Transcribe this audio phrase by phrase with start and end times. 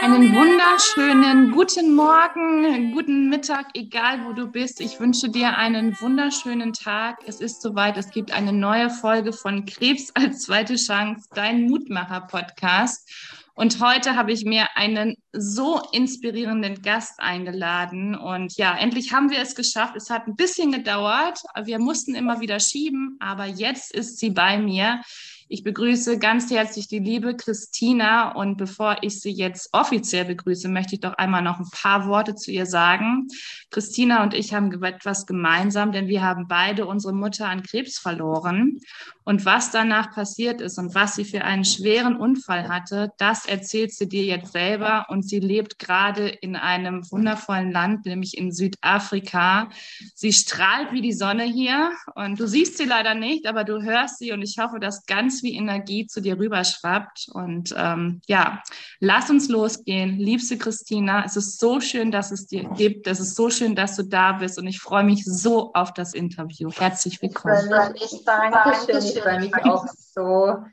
[0.00, 4.80] Einen wunderschönen guten Morgen, guten Mittag, egal wo du bist.
[4.80, 7.18] Ich wünsche dir einen wunderschönen Tag.
[7.26, 13.10] Es ist soweit, es gibt eine neue Folge von Krebs als zweite Chance, dein Mutmacher-Podcast.
[13.52, 18.14] Und heute habe ich mir einen so inspirierenden Gast eingeladen.
[18.14, 19.94] Und ja, endlich haben wir es geschafft.
[19.96, 21.42] Es hat ein bisschen gedauert.
[21.64, 25.02] Wir mussten immer wieder schieben, aber jetzt ist sie bei mir.
[25.50, 30.96] Ich begrüße ganz herzlich die liebe Christina und bevor ich sie jetzt offiziell begrüße, möchte
[30.96, 33.28] ich doch einmal noch ein paar Worte zu ihr sagen.
[33.70, 38.78] Christina und ich haben etwas gemeinsam, denn wir haben beide unsere Mutter an Krebs verloren.
[39.24, 43.92] Und was danach passiert ist und was sie für einen schweren Unfall hatte, das erzählt
[43.92, 45.04] sie dir jetzt selber.
[45.10, 49.68] Und sie lebt gerade in einem wundervollen Land, nämlich in Südafrika.
[50.14, 54.18] Sie strahlt wie die Sonne hier und du siehst sie leider nicht, aber du hörst
[54.18, 57.28] sie und ich hoffe, dass ganz wie Energie zu dir rüberschwappt.
[57.32, 58.62] Und ähm, ja,
[59.00, 60.18] lass uns losgehen.
[60.18, 63.06] Liebste Christina, es ist so schön, dass es dir gibt.
[63.06, 64.58] Es ist so schön, dass du da bist.
[64.58, 66.70] Und ich freue mich so auf das Interview.
[66.70, 67.94] Herzlich willkommen.
[67.96, 68.98] Ich danke schön.
[68.98, 70.64] Ich freue mich auch so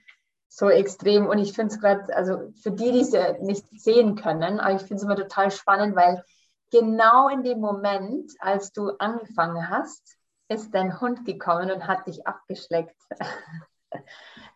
[0.55, 1.27] so extrem.
[1.27, 4.75] Und ich finde es gerade, also für die, die es ja nicht sehen können, aber
[4.75, 6.23] ich finde es immer total spannend, weil
[6.71, 12.25] genau in dem Moment, als du angefangen hast, ist dein Hund gekommen und hat dich
[12.25, 12.95] abgeschleckt.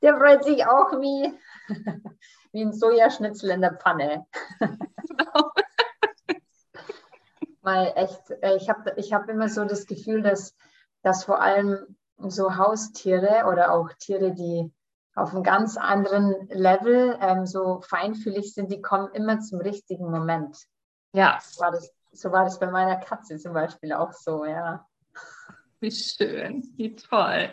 [0.01, 1.33] Der freut sich auch wie,
[2.51, 4.25] wie ein Sojaschnitzel in der Pfanne.
[5.09, 5.51] Genau.
[7.61, 10.55] Weil echt, äh, ich habe ich hab immer so das Gefühl, dass,
[11.03, 14.71] dass vor allem so Haustiere oder auch Tiere, die
[15.15, 20.57] auf einem ganz anderen Level ähm, so feinfühlig sind, die kommen immer zum richtigen Moment.
[21.13, 21.39] Ja.
[21.41, 24.85] So war, das, so war das bei meiner Katze zum Beispiel auch so, ja.
[25.79, 27.49] Wie schön, wie toll.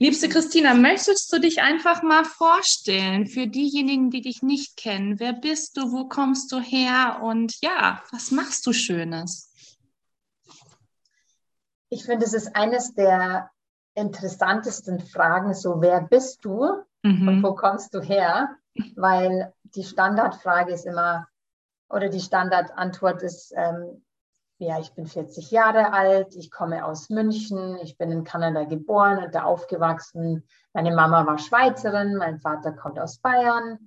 [0.00, 5.18] Liebste Christina, möchtest du dich einfach mal vorstellen für diejenigen, die dich nicht kennen?
[5.18, 5.90] Wer bist du?
[5.90, 7.18] Wo kommst du her?
[7.20, 9.52] Und ja, was machst du Schönes?
[11.88, 13.50] Ich finde, es ist eines der
[13.94, 17.28] interessantesten Fragen, so wer bist du mhm.
[17.28, 18.50] und wo kommst du her?
[18.94, 21.26] Weil die Standardfrage ist immer,
[21.88, 24.04] oder die Standardantwort ist, ähm,
[24.58, 29.22] ja, ich bin 40 Jahre alt, ich komme aus München, ich bin in Kanada geboren
[29.22, 30.44] und da aufgewachsen.
[30.72, 33.78] Meine Mama war Schweizerin, mein Vater kommt aus Bayern,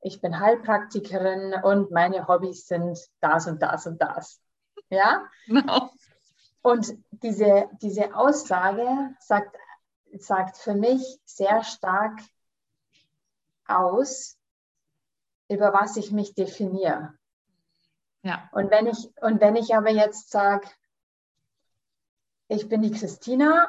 [0.00, 4.40] ich bin Heilpraktikerin und meine Hobbys sind das und das und das.
[4.90, 5.26] Ja?
[5.46, 5.90] No.
[6.64, 8.86] Und diese, diese Aussage
[9.18, 9.56] sagt,
[10.16, 12.20] sagt für mich sehr stark
[13.66, 14.38] aus,
[15.48, 17.14] über was ich mich definiere.
[18.22, 18.48] Ja.
[18.52, 20.68] Und wenn ich, und wenn ich aber jetzt sage,
[22.48, 23.68] ich bin die Christina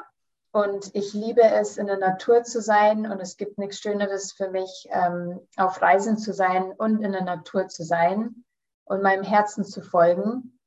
[0.51, 4.49] und ich liebe es, in der Natur zu sein und es gibt nichts Schöneres für
[4.49, 8.45] mich, ähm, auf Reisen zu sein und in der Natur zu sein
[8.85, 10.59] und meinem Herzen zu folgen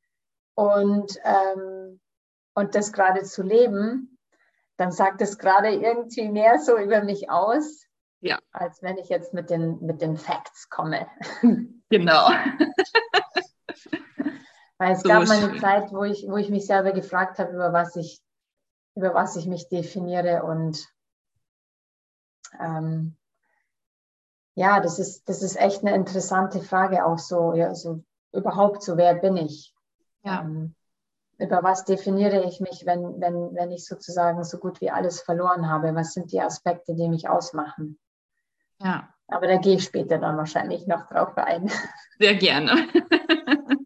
[0.54, 2.00] und, ähm,
[2.54, 4.18] und das gerade zu leben,
[4.76, 7.86] dann sagt es gerade irgendwie mehr so über mich aus,
[8.20, 8.38] ja.
[8.52, 11.06] als wenn ich jetzt mit den, mit den Facts komme.
[11.88, 12.28] Genau.
[14.78, 17.52] Weil es so gab mal eine Zeit, wo ich, wo ich mich selber gefragt habe,
[17.52, 18.22] über was ich,
[18.94, 20.42] über was ich mich definiere.
[20.42, 20.86] Und
[22.60, 23.16] ähm,
[24.54, 28.96] ja, das ist, das ist echt eine interessante Frage, auch so, ja, so überhaupt so,
[28.96, 29.74] wer bin ich?
[30.22, 30.42] Ja.
[30.42, 30.74] Ähm,
[31.38, 35.68] über was definiere ich mich, wenn, wenn, wenn ich sozusagen so gut wie alles verloren
[35.68, 35.94] habe?
[35.94, 37.98] Was sind die Aspekte, die mich ausmachen?
[38.78, 39.08] Ja.
[39.28, 41.70] Aber da gehe ich später dann wahrscheinlich noch drauf ein.
[42.18, 42.88] Sehr gerne.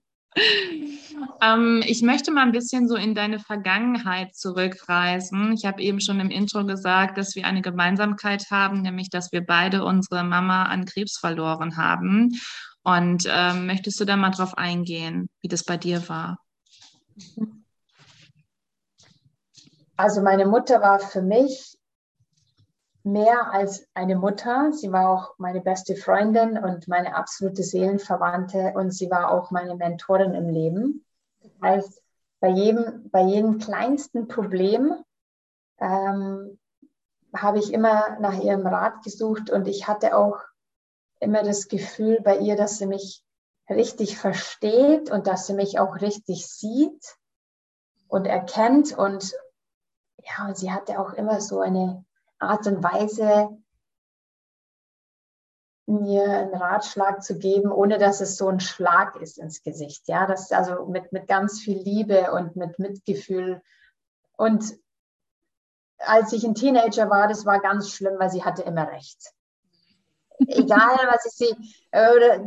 [1.43, 5.53] ähm, ich möchte mal ein bisschen so in deine Vergangenheit zurückreisen.
[5.53, 9.45] Ich habe eben schon im Intro gesagt, dass wir eine Gemeinsamkeit haben, nämlich dass wir
[9.45, 12.31] beide unsere Mama an Krebs verloren haben.
[12.83, 16.39] Und ähm, möchtest du da mal drauf eingehen, wie das bei dir war?
[19.97, 21.77] Also meine Mutter war für mich
[23.03, 24.73] mehr als eine Mutter.
[24.73, 29.75] Sie war auch meine beste Freundin und meine absolute Seelenverwandte und sie war auch meine
[29.75, 31.05] Mentorin im Leben.
[31.43, 32.03] Das heißt,
[32.41, 34.95] bei jedem, bei jedem kleinsten Problem
[35.79, 36.59] ähm,
[37.35, 40.39] habe ich immer nach ihrem Rat gesucht und ich hatte auch
[41.21, 43.23] immer das Gefühl bei ihr, dass sie mich
[43.69, 47.17] richtig versteht und dass sie mich auch richtig sieht
[48.09, 49.33] und erkennt und
[50.23, 52.05] ja, und sie hatte auch immer so eine
[52.41, 53.51] Art und Weise,
[55.87, 60.09] mir einen Ratschlag zu geben, ohne dass es so ein Schlag ist ins Gesicht.
[60.09, 63.61] Ja, das also mit, mit ganz viel Liebe und mit Mitgefühl.
[64.37, 64.75] Und
[65.99, 69.33] als ich ein Teenager war, das war ganz schlimm, weil sie hatte immer recht.
[70.39, 71.57] egal was ich sehe,
[71.93, 72.47] oder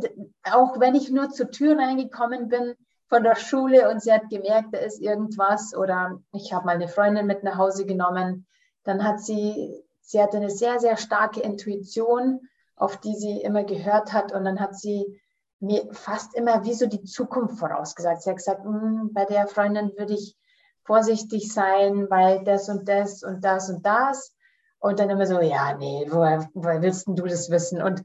[0.50, 2.74] auch wenn ich nur zur Tür reingekommen bin
[3.08, 6.88] von der Schule und sie hat gemerkt, da ist irgendwas oder ich habe mal eine
[6.88, 8.46] Freundin mit nach Hause genommen,
[8.84, 14.12] dann hat sie, sie hatte eine sehr, sehr starke Intuition, auf die sie immer gehört
[14.12, 15.20] hat und dann hat sie
[15.60, 18.22] mir fast immer wie so die Zukunft vorausgesagt.
[18.22, 20.36] Sie hat gesagt, hm, bei der Freundin würde ich
[20.84, 24.34] vorsichtig sein, weil das und das und das und das.
[24.78, 27.80] Und dann immer so, ja, nee, woher, woher willst du das wissen?
[27.80, 28.04] Und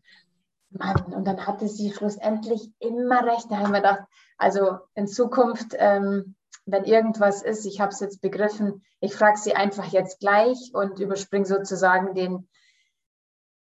[0.69, 3.51] Mann, und dann hatte sie schlussendlich immer recht.
[3.51, 4.03] Da haben wir gedacht,
[4.37, 6.35] also in Zukunft, ähm,
[6.71, 10.99] wenn irgendwas ist, ich habe es jetzt begriffen, ich frage sie einfach jetzt gleich und
[10.99, 12.47] überspringe sozusagen den,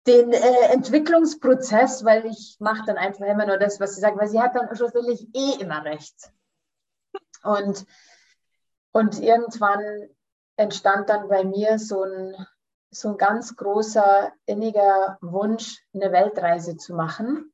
[0.05, 4.29] den äh, Entwicklungsprozess, weil ich mache dann einfach immer nur das, was sie sagt, weil
[4.29, 6.31] sie hat dann schlussendlich eh immer recht.
[7.43, 7.85] Und
[8.97, 10.09] und irgendwann
[10.55, 12.47] entstand dann bei mir so ein,
[12.89, 17.53] so ein ganz großer, inniger Wunsch, eine Weltreise zu machen.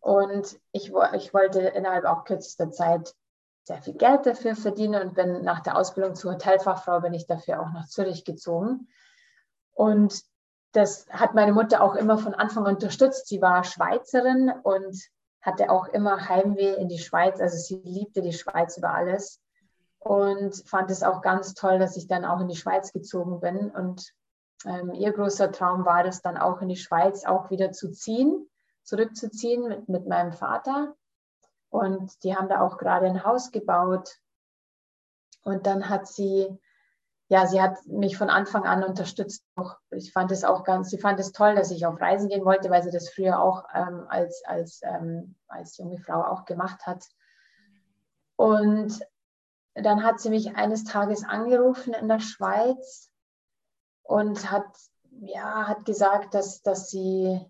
[0.00, 3.14] Und ich, ich wollte innerhalb auch kürzester Zeit
[3.64, 7.60] sehr viel Geld dafür verdienen und bin nach der Ausbildung zur Hotelfachfrau bin ich dafür
[7.60, 8.88] auch nach Zürich gezogen.
[9.72, 10.22] Und
[10.72, 13.28] das hat meine Mutter auch immer von Anfang an unterstützt.
[13.28, 14.98] Sie war Schweizerin und
[15.40, 17.40] hatte auch immer Heimweh in die Schweiz.
[17.40, 19.40] Also sie liebte die Schweiz über alles
[19.98, 23.70] und fand es auch ganz toll, dass ich dann auch in die Schweiz gezogen bin.
[23.70, 24.12] Und
[24.64, 28.48] ähm, ihr großer Traum war es dann auch in die Schweiz auch wieder zu ziehen,
[28.82, 30.94] zurückzuziehen mit, mit meinem Vater.
[31.72, 34.18] Und die haben da auch gerade ein Haus gebaut.
[35.42, 36.60] Und dann hat sie,
[37.28, 39.42] ja, sie hat mich von Anfang an unterstützt.
[39.90, 42.68] Ich fand es auch ganz, sie fand es toll, dass ich auf Reisen gehen wollte,
[42.68, 47.06] weil sie das früher auch ähm, als, als, ähm, als junge Frau auch gemacht hat.
[48.36, 49.00] Und
[49.72, 53.10] dann hat sie mich eines Tages angerufen in der Schweiz
[54.02, 54.66] und hat,
[55.22, 57.40] ja, hat gesagt, dass, dass, sie,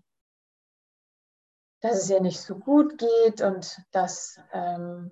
[1.83, 5.11] dass es ihr nicht so gut geht und dass, ähm,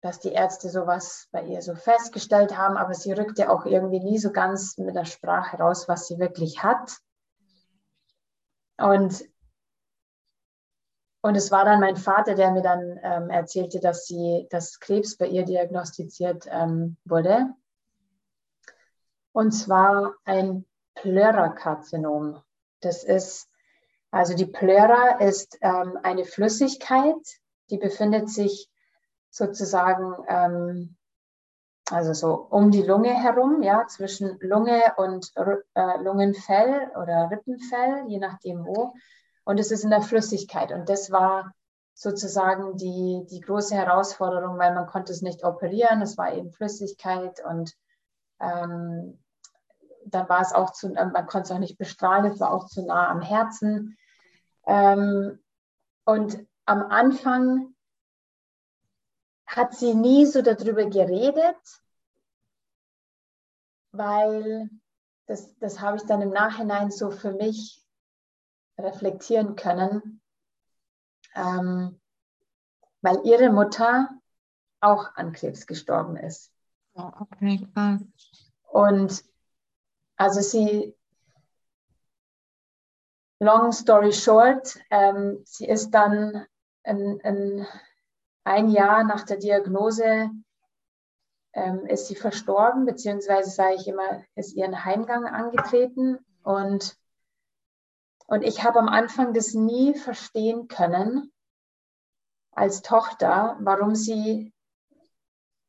[0.00, 4.18] dass die Ärzte sowas bei ihr so festgestellt haben, aber sie rückte auch irgendwie nie
[4.18, 6.96] so ganz mit der Sprache raus, was sie wirklich hat.
[8.78, 9.22] Und
[11.24, 15.16] und es war dann mein Vater, der mir dann ähm, erzählte, dass sie, dass Krebs
[15.16, 17.54] bei ihr diagnostiziert ähm, wurde.
[19.30, 20.66] Und zwar ein
[20.96, 22.42] Pleurakarzinom.
[22.80, 23.51] Das ist,
[24.12, 27.16] also die Pleura ist ähm, eine Flüssigkeit,
[27.70, 28.70] die befindet sich
[29.30, 30.96] sozusagen, ähm,
[31.90, 38.18] also so um die Lunge herum, ja, zwischen Lunge und äh, Lungenfell oder Rippenfell, je
[38.18, 38.94] nachdem wo
[39.44, 40.72] und es ist in der Flüssigkeit.
[40.72, 41.54] Und das war
[41.94, 47.42] sozusagen die, die große Herausforderung, weil man konnte es nicht operieren, es war eben Flüssigkeit
[47.44, 47.74] und
[48.40, 49.18] ähm,
[50.06, 52.66] dann war es auch zu, äh, man konnte es auch nicht bestrahlen, es war auch
[52.66, 53.96] zu nah am Herzen.
[54.66, 55.42] Ähm,
[56.04, 57.74] und am Anfang
[59.46, 61.82] hat sie nie so darüber geredet,
[63.92, 64.70] weil
[65.26, 67.82] das, das habe ich dann im Nachhinein so für mich
[68.78, 70.20] reflektieren können,
[71.34, 72.00] ähm,
[73.02, 74.08] weil ihre Mutter
[74.80, 76.52] auch an Krebs gestorben ist.
[76.94, 78.00] Oh, okay, krass.
[78.62, 79.24] Und
[80.16, 80.94] also sie,
[83.42, 86.46] long story short, ähm, sie ist dann
[86.84, 87.66] in, in
[88.44, 90.30] ein Jahr nach der Diagnose
[91.52, 96.18] ähm, ist sie verstorben, beziehungsweise sage ich immer, ist ihren Heimgang angetreten.
[96.42, 96.96] Und
[98.26, 101.30] und ich habe am Anfang das nie verstehen können
[102.52, 104.54] als Tochter, warum sie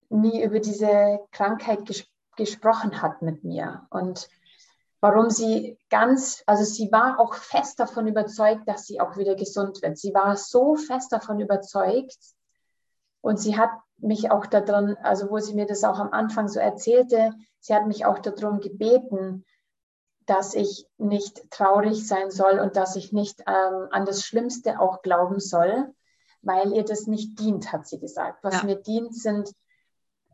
[0.10, 4.28] nie über diese Krankheit ges gesprochen hat mit mir und
[5.04, 9.82] warum sie ganz, also sie war auch fest davon überzeugt, dass sie auch wieder gesund
[9.82, 9.98] wird.
[9.98, 12.18] Sie war so fest davon überzeugt
[13.20, 16.62] und sie hat mich auch daran, also wo sie mir das auch am Anfang so
[16.62, 19.44] erzählte, sie hat mich auch darum gebeten,
[20.26, 25.02] dass ich nicht traurig sein soll und dass ich nicht ähm, an das Schlimmste auch
[25.02, 25.94] glauben soll,
[26.44, 28.42] weil ihr das nicht dient, hat sie gesagt.
[28.42, 28.64] Was ja.
[28.64, 29.52] mir dient, sind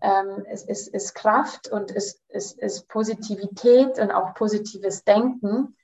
[0.02, 5.76] ähm, es ist, ist Kraft und es ist, ist Positivität und auch positives Denken.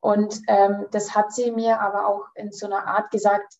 [0.00, 3.54] Und ähm, das hat sie mir aber auch in so einer Art gesagt,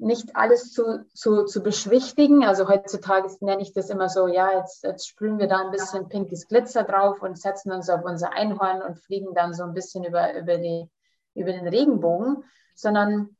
[0.00, 2.44] nicht alles zu, zu, zu beschwichtigen.
[2.44, 6.08] Also heutzutage nenne ich das immer so, ja, jetzt, jetzt sprühen wir da ein bisschen
[6.08, 10.04] pinkes Glitzer drauf und setzen uns auf unser Einhorn und fliegen dann so ein bisschen
[10.04, 10.88] über, über, die,
[11.34, 13.36] über den Regenbogen, sondern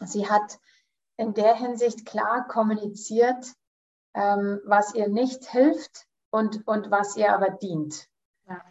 [0.00, 0.58] sie hat
[1.16, 3.44] in der Hinsicht klar kommuniziert,
[4.16, 8.08] ähm, was ihr nicht hilft und, und was ihr aber dient.
[8.48, 8.62] Ja.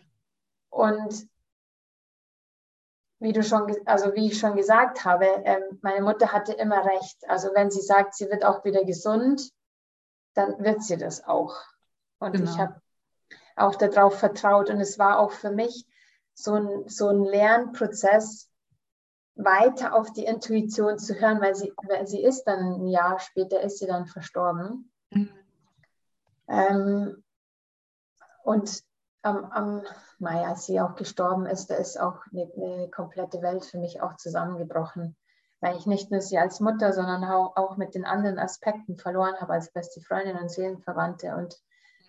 [0.70, 1.28] Und
[3.20, 7.30] wie du schon, also wie ich schon gesagt habe, ähm, meine Mutter hatte immer recht.
[7.30, 9.52] Also wenn sie sagt, sie wird auch wieder gesund,
[10.34, 11.56] dann wird sie das auch.
[12.20, 12.52] Und genau.
[12.52, 12.82] ich habe
[13.56, 14.70] auch darauf vertraut.
[14.70, 15.86] Und es war auch für mich
[16.34, 18.50] so ein, so ein Lernprozess,
[19.36, 23.62] weiter auf die Intuition zu hören, weil sie, weil sie ist dann ein Jahr später,
[23.62, 24.92] ist sie dann verstorben.
[25.12, 25.30] Mhm.
[26.48, 27.24] Ähm,
[28.44, 28.84] und
[29.24, 29.82] am, am
[30.20, 34.02] Mai, als sie auch gestorben ist, da ist auch eine, eine, komplette Welt für mich
[34.02, 35.16] auch zusammengebrochen,
[35.62, 39.36] weil ich nicht nur sie als Mutter, sondern auch, auch mit den anderen Aspekten verloren
[39.42, 41.60] habe als beste Freundin und Seelenverwandte und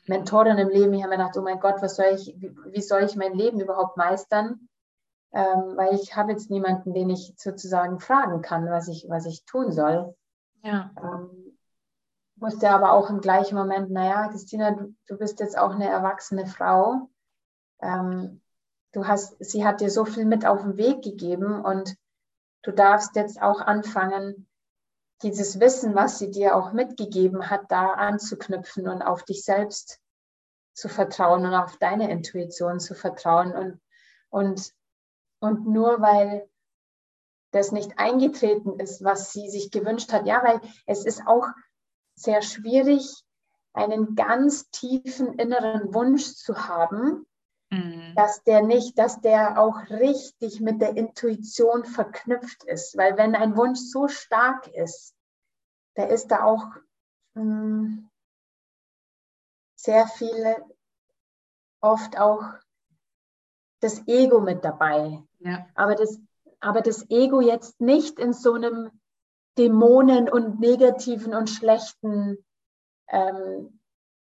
[0.06, 0.92] Mentorin im Leben.
[0.92, 3.34] Ich habe mir gedacht, oh mein Gott, was soll ich, wie, wie soll ich mein
[3.34, 4.68] Leben überhaupt meistern?
[5.32, 9.44] Ähm, weil ich habe jetzt niemanden, den ich sozusagen fragen kann, was ich, was ich
[9.44, 10.14] tun soll.
[10.62, 10.90] Ja.
[11.02, 11.45] Ähm,
[12.36, 16.46] wusste aber auch im gleichen Moment, naja, Christina, du, du bist jetzt auch eine erwachsene
[16.46, 17.08] Frau.
[17.80, 18.40] Ähm,
[18.92, 21.96] du hast, sie hat dir so viel mit auf den Weg gegeben und
[22.62, 24.48] du darfst jetzt auch anfangen,
[25.22, 30.00] dieses Wissen, was sie dir auch mitgegeben hat, da anzuknüpfen und auf dich selbst
[30.74, 33.80] zu vertrauen und auf deine Intuition zu vertrauen und,
[34.28, 34.74] und,
[35.40, 36.48] und nur weil
[37.50, 40.26] das nicht eingetreten ist, was sie sich gewünscht hat.
[40.26, 41.46] Ja, weil es ist auch
[42.16, 43.22] sehr schwierig,
[43.72, 47.26] einen ganz tiefen inneren Wunsch zu haben,
[47.70, 48.14] mhm.
[48.16, 52.96] dass der nicht, dass der auch richtig mit der Intuition verknüpft ist.
[52.96, 55.14] Weil wenn ein Wunsch so stark ist,
[55.94, 56.66] da ist da auch
[57.34, 58.10] mh, hm,
[59.76, 60.64] sehr viele,
[61.80, 62.42] oft auch
[63.80, 65.22] das Ego mit dabei.
[65.40, 65.66] Ja.
[65.74, 66.18] Aber, das,
[66.60, 68.90] aber das Ego jetzt nicht in so einem
[69.58, 72.44] Dämonen und negativen und schlechten
[73.08, 73.80] ähm,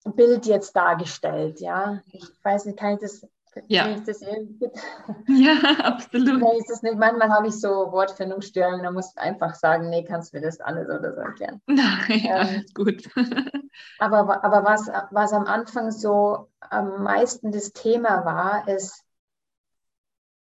[0.04, 1.60] Bild jetzt dargestellt.
[1.60, 3.28] Ja, ich weiß nicht, kann ich das
[3.68, 3.88] ja.
[3.90, 4.22] Ich das
[5.28, 6.42] ja, absolut.
[6.42, 6.98] Nee, ist das nicht.
[6.98, 10.62] Manchmal habe ich so Wortfindungsstörungen, da muss ich einfach sagen, nee, kannst du mir das
[10.62, 11.62] alles oder so erklären.
[11.68, 13.10] Nein, ähm, gut.
[14.00, 19.04] aber aber was, was am Anfang so am meisten das Thema war, ist,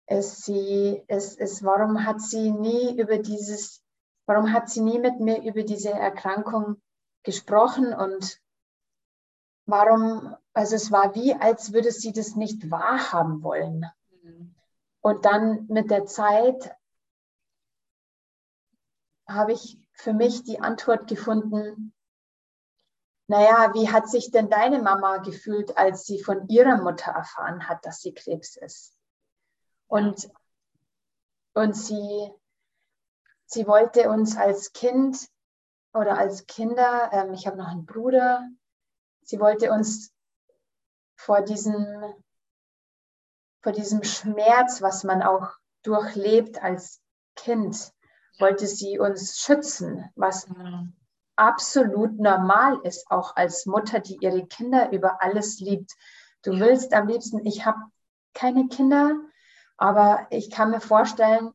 [0.09, 3.83] ist sie, ist, ist, warum hat sie nie über dieses
[4.26, 6.83] Warum hat sie nie mit mir über diese Erkrankung
[7.23, 8.40] gesprochen und
[9.66, 13.87] warum, also es war wie, als würde sie das nicht wahrhaben wollen.
[15.00, 16.75] Und dann mit der Zeit
[19.28, 21.92] habe ich für mich die Antwort gefunden,
[23.28, 27.85] naja, wie hat sich denn deine Mama gefühlt, als sie von ihrer Mutter erfahren hat,
[27.85, 28.97] dass sie Krebs ist?
[29.88, 30.30] Und,
[31.54, 32.30] und sie
[33.47, 35.29] sie wollte uns als Kind
[35.95, 38.47] oder als Kinder, ähm, ich habe noch einen Bruder,
[39.23, 40.12] sie wollte uns
[41.17, 42.15] vor diesem,
[43.62, 47.00] vor diesem Schmerz, was man auch durchlebt als
[47.37, 47.93] Kind,
[48.38, 50.95] wollte sie uns schützen, was mhm.
[51.37, 55.93] absolut normal ist, auch als Mutter, die ihre Kinder über alles liebt.
[56.43, 57.79] Du willst am liebsten, ich habe
[58.35, 59.17] keine Kinder,
[59.79, 61.53] aber ich kann mir vorstellen,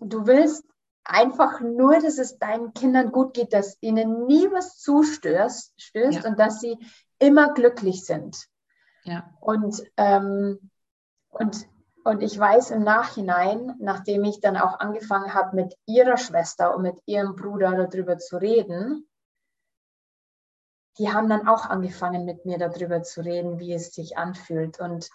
[0.00, 0.64] du willst
[1.04, 6.28] einfach nur, dass es deinen Kindern gut geht, dass ihnen nie was zustößt stößt ja.
[6.28, 6.78] und dass sie
[7.18, 8.46] immer glücklich sind.
[9.04, 9.32] Ja.
[9.40, 10.70] Und, ähm,
[11.30, 11.68] und,
[12.04, 16.82] und ich weiß im Nachhinein, nachdem ich dann auch angefangen habe, mit ihrer Schwester und
[16.82, 19.08] mit ihrem Bruder darüber zu reden,
[20.98, 24.80] die haben dann auch angefangen, mit mir darüber zu reden, wie es sich anfühlt.
[24.80, 25.08] Und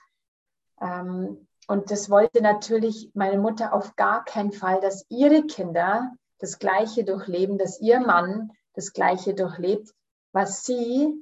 [0.81, 6.59] ähm, und das wollte natürlich meine Mutter auf gar keinen Fall, dass ihre Kinder das
[6.59, 9.93] Gleiche durchleben, dass ihr Mann das Gleiche durchlebt,
[10.31, 11.13] was sie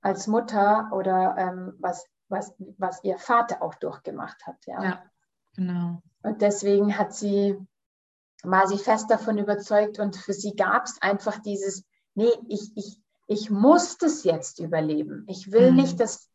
[0.00, 4.56] als Mutter oder ähm, was, was, was ihr Vater auch durchgemacht hat.
[4.66, 5.02] Ja, ja
[5.54, 6.02] genau.
[6.22, 7.56] Und deswegen hat sie,
[8.42, 13.00] war sie fest davon überzeugt und für sie gab es einfach dieses, nee, ich, ich,
[13.26, 15.24] ich muss das jetzt überleben.
[15.28, 15.76] Ich will mhm.
[15.76, 16.28] nicht, dass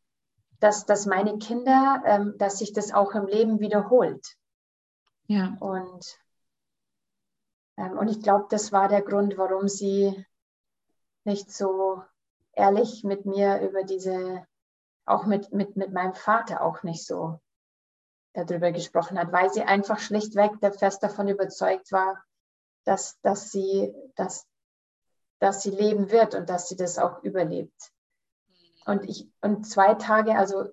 [0.61, 4.37] dass, dass meine Kinder, ähm, dass sich das auch im Leben wiederholt.
[5.27, 5.57] Ja.
[5.59, 6.19] Und,
[7.77, 10.25] ähm, und ich glaube, das war der Grund, warum sie
[11.23, 12.03] nicht so
[12.53, 14.45] ehrlich mit mir über diese,
[15.05, 17.39] auch mit, mit, mit meinem Vater auch nicht so
[18.33, 22.23] darüber gesprochen hat, weil sie einfach schlichtweg der fest davon überzeugt war,
[22.83, 24.45] dass, dass, sie, dass,
[25.39, 27.91] dass sie leben wird und dass sie das auch überlebt.
[28.91, 30.65] Und ich, und zwei Tage, also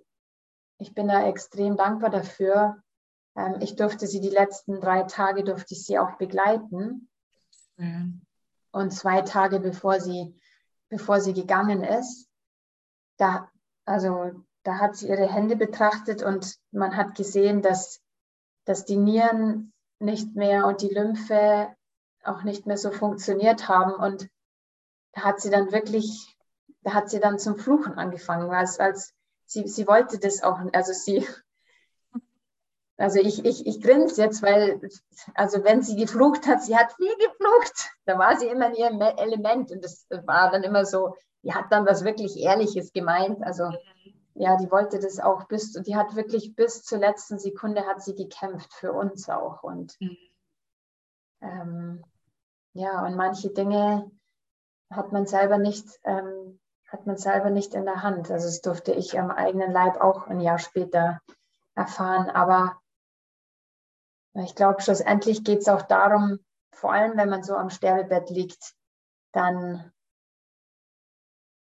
[0.79, 2.83] ich bin da extrem dankbar dafür.
[3.37, 7.09] Ähm, ich durfte sie die letzten drei Tage, durfte ich sie auch begleiten.
[7.77, 8.23] Mhm.
[8.73, 10.37] Und zwei Tage bevor sie,
[10.89, 12.29] bevor sie gegangen ist,
[13.19, 13.49] da,
[13.85, 14.33] also
[14.65, 18.03] da hat sie ihre Hände betrachtet und man hat gesehen, dass,
[18.65, 21.73] dass die Nieren nicht mehr und die Lymphe
[22.25, 23.93] auch nicht mehr so funktioniert haben.
[23.93, 24.29] Und
[25.13, 26.37] da hat sie dann wirklich,
[26.89, 29.15] da hat sie dann zum Fluchen angefangen, als, als
[29.45, 31.27] sie, sie wollte das auch, also sie,
[32.97, 34.81] also ich, ich, ich grinse jetzt, weil,
[35.35, 39.01] also wenn sie geflucht hat, sie hat viel geflucht, da war sie immer in ihrem
[39.01, 43.71] Element und das war dann immer so, die hat dann was wirklich Ehrliches gemeint, also
[44.35, 48.15] ja, die wollte das auch bis, die hat wirklich bis zur letzten Sekunde hat sie
[48.15, 50.17] gekämpft für uns auch und mhm.
[51.43, 52.05] ähm,
[52.73, 54.11] ja, und manche Dinge
[54.91, 58.31] hat man selber nicht, ähm, hat man selber nicht in der Hand.
[58.31, 61.21] Also das durfte ich am eigenen Leib auch ein Jahr später
[61.75, 62.31] erfahren.
[62.31, 62.81] Aber
[64.35, 66.41] ich glaube, schlussendlich geht es auch darum,
[66.73, 68.75] vor allem wenn man so am Sterbebett liegt,
[69.33, 69.93] dann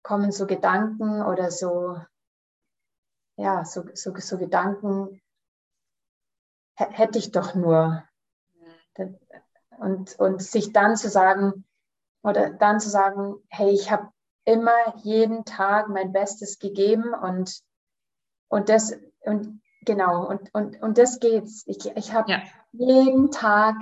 [0.03, 2.01] kommen so Gedanken oder so,
[3.37, 5.21] ja, so, so, so Gedanken,
[6.75, 8.03] hätte ich doch nur.
[9.79, 11.65] Und, und sich dann zu sagen,
[12.23, 14.13] oder dann zu sagen, hey, ich habe
[14.45, 17.61] immer jeden Tag mein Bestes gegeben und,
[18.49, 21.65] und das, und genau, und, und, und das geht's.
[21.67, 22.43] Ich, ich habe ja.
[22.73, 23.77] jeden Tag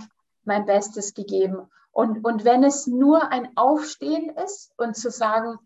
[0.45, 1.69] mein Bestes gegeben.
[1.93, 5.59] Und, und wenn es nur ein Aufstehen ist und zu sagen,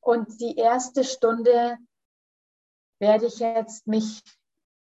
[0.00, 1.76] und die erste Stunde
[2.98, 4.22] werde ich jetzt mich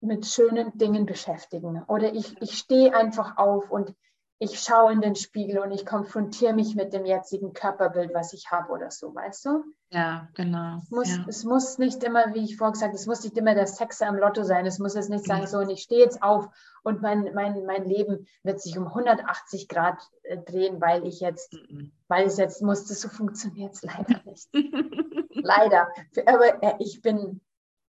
[0.00, 1.82] mit schönen Dingen beschäftigen.
[1.84, 3.94] Oder ich, ich stehe einfach auf und
[4.38, 8.50] ich schaue in den Spiegel und ich konfrontiere mich mit dem jetzigen Körperbild, was ich
[8.50, 9.64] habe oder so, weißt du?
[9.90, 10.78] Ja, genau.
[10.82, 11.24] Es muss, ja.
[11.26, 14.08] es muss nicht immer, wie ich vorhin gesagt habe, es muss nicht immer der Sechser
[14.08, 14.66] am Lotto sein.
[14.66, 16.48] Es muss jetzt nicht sagen, so, und ich stehe jetzt auf
[16.82, 21.54] und mein, mein, mein Leben wird sich um 180 Grad äh, drehen, weil ich jetzt,
[21.54, 21.92] mhm.
[22.08, 24.50] weil es jetzt muss, das so funktioniert es leider nicht.
[25.30, 25.88] leider.
[26.26, 27.40] Aber äh, ich bin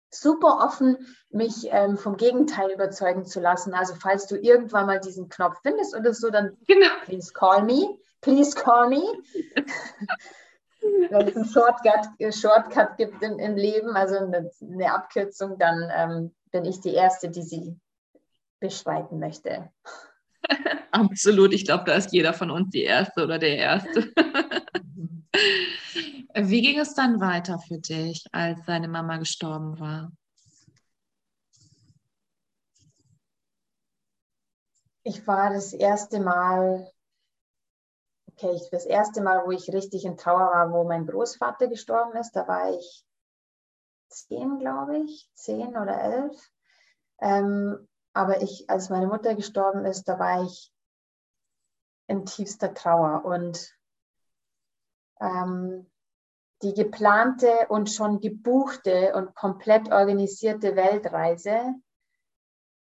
[0.09, 0.97] super offen,
[1.29, 3.73] mich ähm, vom Gegenteil überzeugen zu lassen.
[3.73, 6.87] Also falls du irgendwann mal diesen Knopf findest oder so, dann genau.
[7.05, 9.01] please call me, please call me.
[11.09, 15.91] Wenn es einen Shortcut, äh, Shortcut gibt im, im Leben, also eine, eine Abkürzung, dann
[15.93, 17.75] ähm, bin ich die Erste, die sie
[18.59, 19.69] beschreiten möchte.
[20.91, 24.13] Absolut, ich glaube, da ist jeder von uns die Erste oder der Erste.
[26.39, 30.11] Wie ging es dann weiter für dich, als deine Mama gestorben war?
[35.01, 36.91] Ich war das erste Mal,
[38.27, 42.33] okay, das erste Mal, wo ich richtig in Trauer war, wo mein Großvater gestorben ist,
[42.33, 43.03] da war ich
[44.09, 46.51] zehn, glaube ich, zehn oder elf.
[47.19, 50.71] Ähm, aber ich, als meine Mutter gestorben ist, da war ich
[52.05, 53.75] in tiefster Trauer und
[55.19, 55.89] ähm,
[56.63, 61.75] die geplante und schon gebuchte und komplett organisierte Weltreise,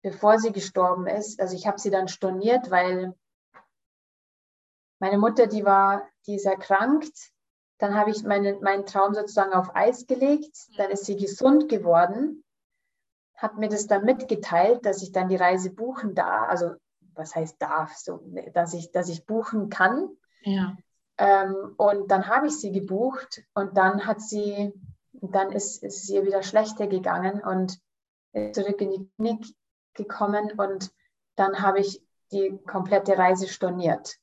[0.03, 3.15] bevor sie gestorben ist, also ich habe sie dann storniert, weil
[4.99, 7.31] meine Mutter, die war, die ist erkrankt.
[7.77, 10.55] Dann habe ich meine, meinen Traum sozusagen auf Eis gelegt.
[10.77, 12.43] Dann ist sie gesund geworden,
[13.35, 16.49] hat mir das dann mitgeteilt, dass ich dann die Reise buchen darf.
[16.49, 16.71] Also
[17.13, 18.21] was heißt darf, so,
[18.53, 20.09] dass ich, dass ich buchen kann.
[20.41, 20.75] Ja.
[21.17, 24.73] Ähm, und dann habe ich sie gebucht und dann hat sie,
[25.13, 27.79] dann ist, ist es ihr wieder schlechter gegangen und
[28.33, 29.55] ist zurück in die Klinik
[29.93, 30.91] gekommen und
[31.35, 32.01] dann habe ich
[32.31, 34.17] die komplette Reise storniert.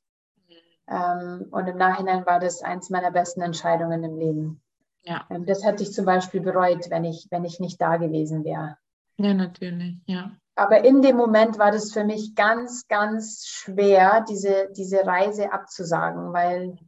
[0.86, 4.62] Ähm, und im Nachhinein war das eins meiner besten Entscheidungen im Leben.
[5.02, 5.26] Ja.
[5.30, 8.76] Ähm, das hätte ich zum Beispiel bereut, wenn ich, wenn ich nicht da gewesen wäre.
[9.16, 10.32] Ja, natürlich, ja.
[10.56, 16.32] Aber in dem Moment war das für mich ganz, ganz schwer, diese, diese Reise abzusagen,
[16.32, 16.78] weil,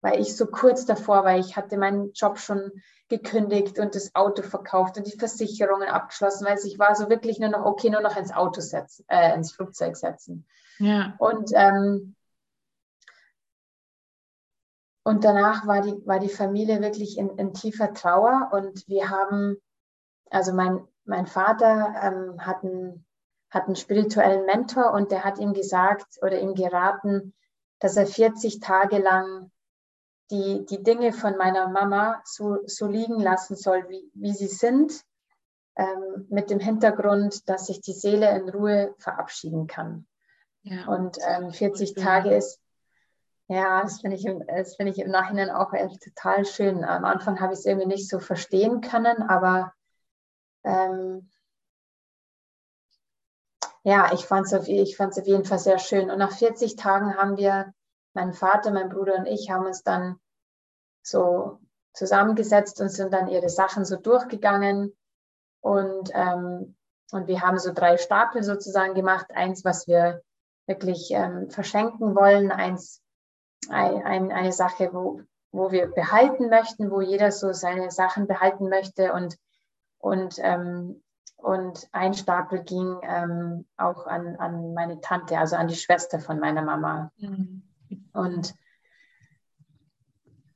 [0.00, 1.36] weil ich so kurz davor war.
[1.36, 2.72] Ich hatte meinen Job schon
[3.10, 7.50] gekündigt und das Auto verkauft und die Versicherungen abgeschlossen, weil ich war so wirklich nur
[7.50, 10.46] noch, okay, nur noch ins Auto setzen, äh, ins Flugzeug setzen.
[10.78, 11.14] Ja.
[11.18, 12.14] Und, ähm,
[15.02, 19.56] und danach war die, war die Familie wirklich in, in tiefer Trauer und wir haben,
[20.30, 23.04] also mein, mein Vater ähm, hat einen
[23.50, 27.34] hat einen spirituellen Mentor und der hat ihm gesagt oder ihm geraten,
[27.80, 29.50] dass er 40 Tage lang
[30.30, 35.04] die, die Dinge von meiner Mama so, so liegen lassen soll, wie, wie sie sind,
[35.76, 40.06] ähm, mit dem Hintergrund, dass sich die Seele in Ruhe verabschieden kann.
[40.62, 42.60] Ja, und ähm, 40 Tage ist,
[43.48, 46.84] ja, das finde ich, das find ich im Nachhinein auch echt total schön.
[46.84, 49.72] Am Anfang habe ich es irgendwie nicht so verstehen können, aber
[50.62, 51.30] ähm,
[53.90, 56.10] ja, ich fand es auf, auf jeden Fall sehr schön.
[56.10, 57.72] Und nach 40 Tagen haben wir,
[58.14, 60.18] mein Vater, mein Bruder und ich, haben uns dann
[61.02, 61.58] so
[61.92, 64.96] zusammengesetzt und sind dann ihre Sachen so durchgegangen.
[65.60, 66.76] Und ähm,
[67.12, 69.26] und wir haben so drei Stapel sozusagen gemacht.
[69.34, 70.22] Eins, was wir
[70.66, 73.02] wirklich ähm, verschenken wollen, eins,
[73.68, 75.22] ein, ein, eine Sache, wo,
[75.52, 79.36] wo wir behalten möchten, wo jeder so seine Sachen behalten möchte und,
[79.98, 81.02] und, ähm,
[81.42, 86.38] und ein Stapel ging ähm, auch an, an meine Tante, also an die Schwester von
[86.38, 87.12] meiner Mama.
[87.18, 87.62] Mhm.
[88.12, 88.54] Und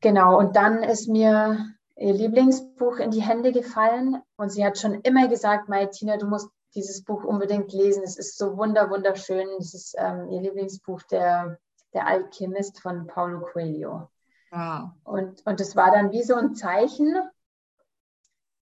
[0.01, 5.01] genau, und dann ist mir ihr Lieblingsbuch in die Hände gefallen und sie hat schon
[5.03, 8.03] immer gesagt, Tina, du musst dieses Buch unbedingt lesen.
[8.03, 9.49] Es ist so wunder, wunderschön.
[9.59, 11.59] Es ist ähm, ihr Lieblingsbuch, der,
[11.93, 14.09] der Alchemist von Paulo Coelho.
[14.51, 14.91] Wow.
[15.05, 17.17] Und, und es war dann wie so ein Zeichen.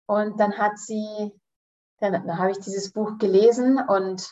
[0.06, 1.32] Und dann hat sie,
[2.02, 4.30] dann, dann habe ich dieses Buch gelesen und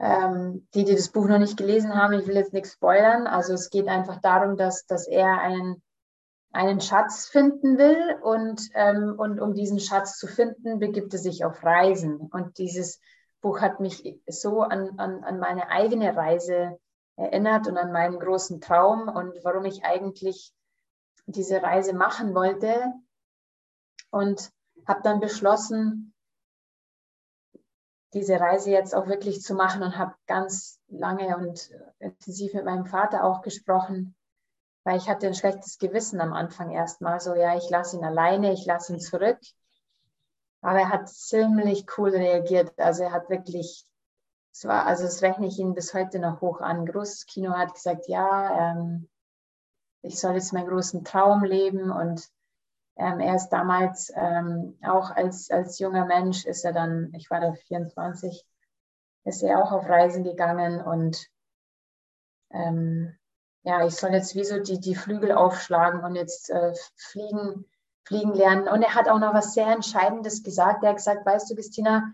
[0.00, 3.26] ähm, die, die das Buch noch nicht gelesen haben, ich will jetzt nichts spoilern.
[3.26, 5.82] Also es geht einfach darum, dass, dass er einen
[6.54, 11.44] einen Schatz finden will und, ähm, und um diesen Schatz zu finden, begibt er sich
[11.44, 12.16] auf Reisen.
[12.32, 13.00] Und dieses
[13.40, 16.78] Buch hat mich so an, an, an meine eigene Reise
[17.16, 20.52] erinnert und an meinen großen Traum und warum ich eigentlich
[21.26, 22.84] diese Reise machen wollte.
[24.10, 24.52] Und
[24.86, 26.13] habe dann beschlossen,
[28.14, 32.86] diese Reise jetzt auch wirklich zu machen und habe ganz lange und intensiv mit meinem
[32.86, 34.14] Vater auch gesprochen,
[34.84, 38.52] weil ich hatte ein schlechtes Gewissen am Anfang erstmal, so ja, ich lasse ihn alleine,
[38.52, 39.38] ich lasse ihn zurück.
[40.60, 42.72] Aber er hat ziemlich cool reagiert.
[42.78, 43.84] Also er hat wirklich,
[44.52, 46.86] es war, also das rechne ich ihn bis heute noch hoch an.
[46.86, 49.08] Großes Kino hat gesagt, ja, ähm,
[50.02, 52.28] ich soll jetzt meinen großen Traum leben und
[52.96, 57.40] ähm, er ist damals ähm, auch als, als junger Mensch ist er dann, ich war
[57.40, 58.44] da 24,
[59.24, 61.26] ist er auch auf Reisen gegangen und
[62.50, 63.16] ähm,
[63.64, 67.64] ja, ich soll jetzt wie so die, die Flügel aufschlagen und jetzt äh, fliegen,
[68.04, 68.68] fliegen lernen.
[68.68, 70.82] Und er hat auch noch was sehr Entscheidendes gesagt.
[70.82, 72.12] Er hat gesagt, weißt du, Christina,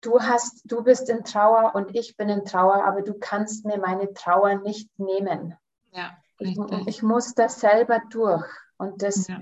[0.00, 3.78] du hast, du bist in Trauer und ich bin in Trauer, aber du kannst mir
[3.78, 5.56] meine Trauer nicht nehmen.
[5.92, 8.44] Ja, ich, ich, muss das selber durch.
[8.76, 9.40] Und das, ja.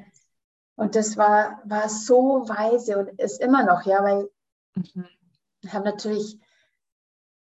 [0.76, 4.30] Und das war, war so weise und ist immer noch, ja, weil
[4.74, 5.08] mhm.
[5.62, 6.38] wir haben natürlich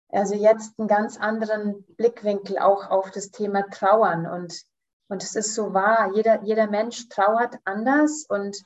[0.09, 4.25] also jetzt einen ganz anderen Blickwinkel auch auf das Thema Trauern.
[4.25, 4.61] Und,
[5.09, 8.57] und es ist so wahr, jeder, jeder Mensch trauert anders und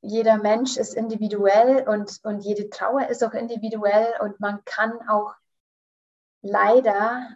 [0.00, 5.34] jeder Mensch ist individuell und, und jede Trauer ist auch individuell und man kann auch
[6.42, 7.28] leider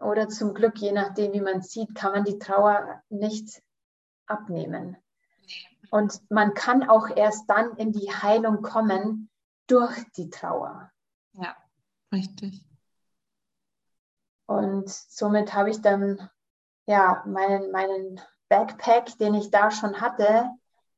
[0.00, 3.62] oder zum Glück, je nachdem, wie man sieht, kann man die Trauer nicht
[4.26, 4.96] abnehmen.
[5.94, 9.30] Und man kann auch erst dann in die Heilung kommen
[9.68, 10.90] durch die Trauer.
[11.34, 11.54] Ja.
[12.12, 12.66] Richtig.
[14.46, 16.28] Und somit habe ich dann
[16.86, 20.50] ja meinen, meinen Backpack, den ich da schon hatte,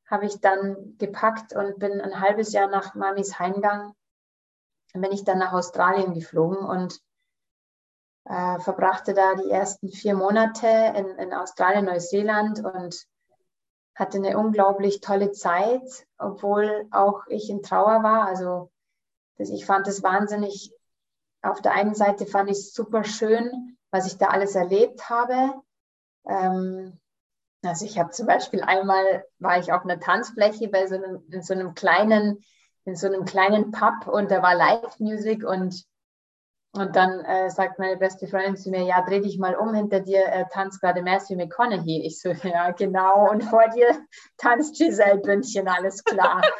[0.07, 3.93] habe ich dann gepackt und bin ein halbes Jahr nach Mamis Heimgang,
[4.93, 6.99] bin ich dann nach Australien geflogen und
[8.25, 13.07] äh, verbrachte da die ersten vier Monate in, in Australien, Neuseeland und
[13.97, 18.27] hatte eine unglaublich tolle Zeit, obwohl auch ich in Trauer war.
[18.27, 18.71] Also
[19.37, 20.71] ich fand es wahnsinnig
[21.41, 25.53] auf der einen Seite fand ich es super schön, was ich da alles erlebt habe.
[26.27, 26.99] Ähm,
[27.63, 31.41] also ich habe zum Beispiel einmal war ich auf einer Tanzfläche bei so einem, in
[31.41, 32.43] so einem kleinen,
[32.85, 35.85] in so einem kleinen Pub und da war Live-Music und
[36.73, 39.99] und dann äh, sagt meine beste Freundin zu mir, ja, dreh dich mal um, hinter
[39.99, 42.05] dir äh, tanzt gerade Matthew McConaughey.
[42.05, 43.29] Ich so, ja, genau.
[43.29, 43.89] Und vor dir
[44.37, 46.41] tanzt Giselle Bündchen, alles klar.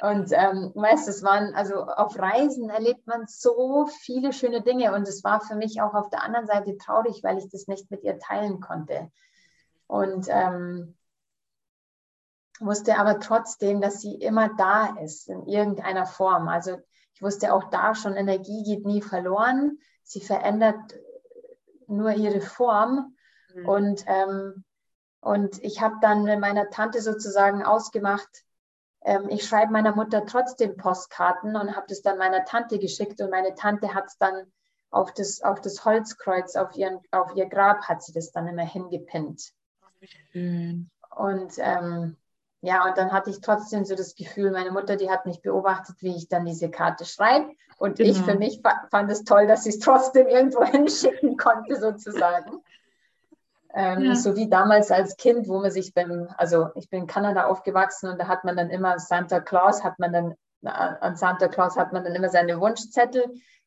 [0.00, 5.08] Und ähm, weißt, es waren, also auf Reisen erlebt man so viele schöne Dinge und
[5.08, 8.04] es war für mich auch auf der anderen Seite traurig, weil ich das nicht mit
[8.04, 9.10] ihr teilen konnte.
[9.88, 10.96] Und ähm,
[12.60, 16.46] wusste aber trotzdem, dass sie immer da ist in irgendeiner Form.
[16.46, 16.78] Also
[17.18, 19.80] ich wusste auch da schon, Energie geht nie verloren.
[20.04, 20.76] Sie verändert
[21.88, 23.16] nur ihre Form.
[23.52, 23.68] Mhm.
[23.68, 24.64] Und, ähm,
[25.20, 28.44] und ich habe dann mit meiner Tante sozusagen ausgemacht,
[29.00, 33.30] ähm, ich schreibe meiner Mutter trotzdem Postkarten und habe das dann meiner Tante geschickt und
[33.30, 34.52] meine Tante hat es dann
[34.90, 38.64] auf das, auf das Holzkreuz, auf, ihren, auf ihr Grab hat sie das dann immer
[38.64, 39.50] hingepinnt.
[40.30, 40.88] Schön.
[41.16, 42.16] Und ähm,
[42.60, 45.96] ja, und dann hatte ich trotzdem so das Gefühl, meine Mutter, die hat mich beobachtet,
[46.00, 47.52] wie ich dann diese Karte schreibe.
[47.78, 48.10] Und genau.
[48.10, 52.62] ich für mich fand es toll, dass ich es trotzdem irgendwo hinschicken konnte, sozusagen.
[53.74, 54.14] Ähm, ja.
[54.16, 58.10] So wie damals als Kind, wo man sich beim, also ich bin in Kanada aufgewachsen
[58.10, 61.92] und da hat man dann immer Santa Claus, hat man dann, an Santa Claus hat
[61.92, 63.22] man dann immer seine Wunschzettel,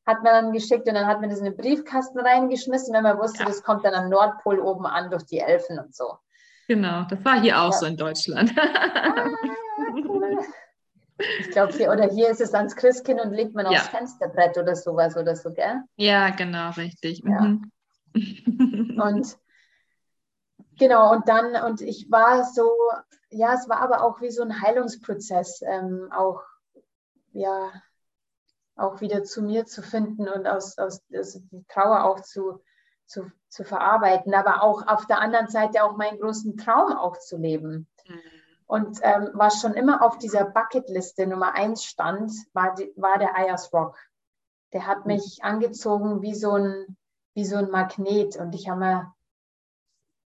[0.06, 3.20] hat man dann geschickt und dann hat man das in den Briefkasten reingeschmissen, wenn man
[3.20, 3.46] wusste, ja.
[3.46, 6.18] das kommt dann am Nordpol oben an durch die Elfen und so.
[6.72, 7.78] Genau, das war hier auch ja.
[7.80, 8.54] so in Deutschland.
[8.58, 9.28] Ah,
[10.06, 10.40] cool.
[11.42, 13.72] Ich glaube, hier oder hier ist es ans Christkind und legt man ja.
[13.74, 15.82] aufs Fensterbrett oder sowas oder so, gell?
[15.98, 17.22] Ja, genau, richtig.
[17.26, 17.42] Ja.
[17.42, 19.02] Mhm.
[19.04, 19.38] und
[20.80, 22.72] genau, und dann, und ich war so,
[23.32, 26.42] ja, es war aber auch wie so ein Heilungsprozess, ähm, auch,
[27.34, 27.70] ja,
[28.78, 32.62] auch wieder zu mir zu finden und aus, aus also die Trauer auch zu,
[33.12, 37.38] zu, zu verarbeiten, aber auch auf der anderen Seite auch meinen großen Traum auch zu
[37.38, 37.88] leben.
[38.08, 38.20] Mhm.
[38.66, 43.36] Und ähm, was schon immer auf dieser Bucketliste Nummer eins stand, war, die, war der
[43.36, 43.98] Ayers Rock.
[44.72, 45.14] Der hat mhm.
[45.14, 46.98] mich angezogen wie so ein,
[47.34, 48.38] wie so ein Magnet.
[48.38, 49.14] Und ich habe mir,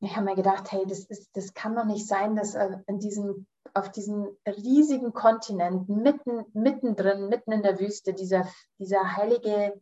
[0.01, 3.47] ich mir gedacht, hey, das, ist, das kann doch nicht sein, dass äh, in diesem,
[3.73, 9.81] auf diesem riesigen Kontinent, mitten, mittendrin, mitten in der Wüste, dieser, dieser heilige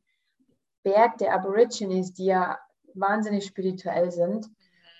[0.84, 2.58] Berg der Aborigines, die ja
[2.95, 4.49] wahnsinnig spirituell sind,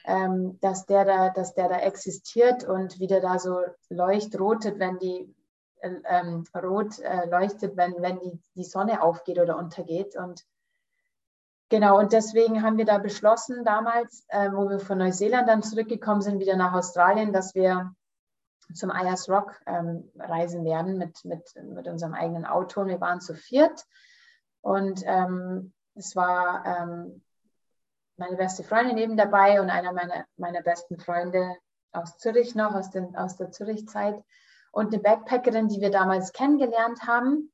[0.06, 5.34] ähm, dass, der da, dass der da existiert und wieder da so leuchtrotet, wenn die
[5.82, 10.16] äh, ähm, rot äh, leuchtet, wenn, wenn die, die Sonne aufgeht oder untergeht.
[10.16, 10.46] Und
[11.70, 16.22] genau, und deswegen haben wir da beschlossen damals, äh, wo wir von Neuseeland dann zurückgekommen
[16.22, 17.96] sind, wieder nach Australien, dass wir
[18.74, 22.82] zum Ayers Rock ähm, reisen werden mit, mit, mit unserem eigenen Auto.
[22.82, 23.86] Und wir waren zu viert.
[24.62, 27.22] Und ähm, es war ähm,
[28.18, 31.58] meine beste Freundin eben dabei und einer meiner, meiner besten Freunde
[31.92, 34.24] aus Zürich noch, aus, den, aus der Zürich-Zeit
[34.72, 37.52] und eine Backpackerin, die wir damals kennengelernt haben.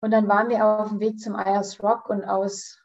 [0.00, 2.82] Und dann waren wir auf dem Weg zum Ayers Rock und aus,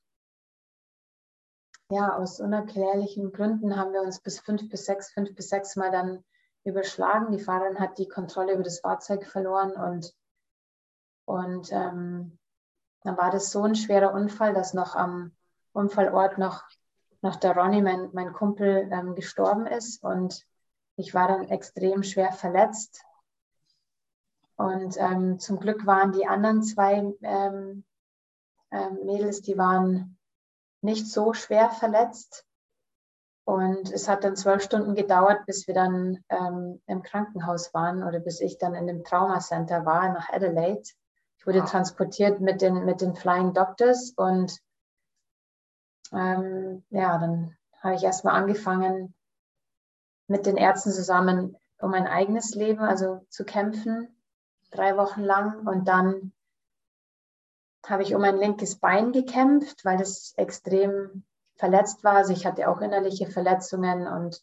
[1.90, 5.92] ja, aus unerklärlichen Gründen haben wir uns bis fünf bis sechs, fünf bis sechs Mal
[5.92, 6.24] dann
[6.64, 7.32] überschlagen.
[7.32, 10.16] Die Fahrerin hat die Kontrolle über das Fahrzeug verloren und,
[11.26, 12.40] und ähm,
[13.04, 15.36] dann war das so ein schwerer Unfall, dass noch am
[15.74, 16.64] Unfallort noch,
[17.22, 20.04] noch der Ronny, mein, mein Kumpel, ähm, gestorben ist.
[20.04, 20.46] Und
[20.96, 23.04] ich war dann extrem schwer verletzt.
[24.56, 27.84] Und ähm, zum Glück waren die anderen zwei ähm,
[28.72, 30.18] ähm, Mädels, die waren
[30.82, 32.46] nicht so schwer verletzt.
[33.44, 38.20] Und es hat dann zwölf Stunden gedauert, bis wir dann ähm, im Krankenhaus waren oder
[38.20, 40.84] bis ich dann in dem Trauma Center war nach Adelaide.
[41.38, 41.70] Ich wurde wow.
[41.70, 44.60] transportiert mit den, mit den Flying Doctors und
[46.12, 49.14] ähm, ja, dann habe ich erstmal angefangen,
[50.28, 54.16] mit den Ärzten zusammen um mein eigenes Leben, also zu kämpfen,
[54.72, 55.68] drei Wochen lang.
[55.68, 56.32] Und dann
[57.86, 61.24] habe ich um mein linkes Bein gekämpft, weil es extrem
[61.56, 62.14] verletzt war.
[62.16, 64.42] Also ich hatte auch innerliche Verletzungen und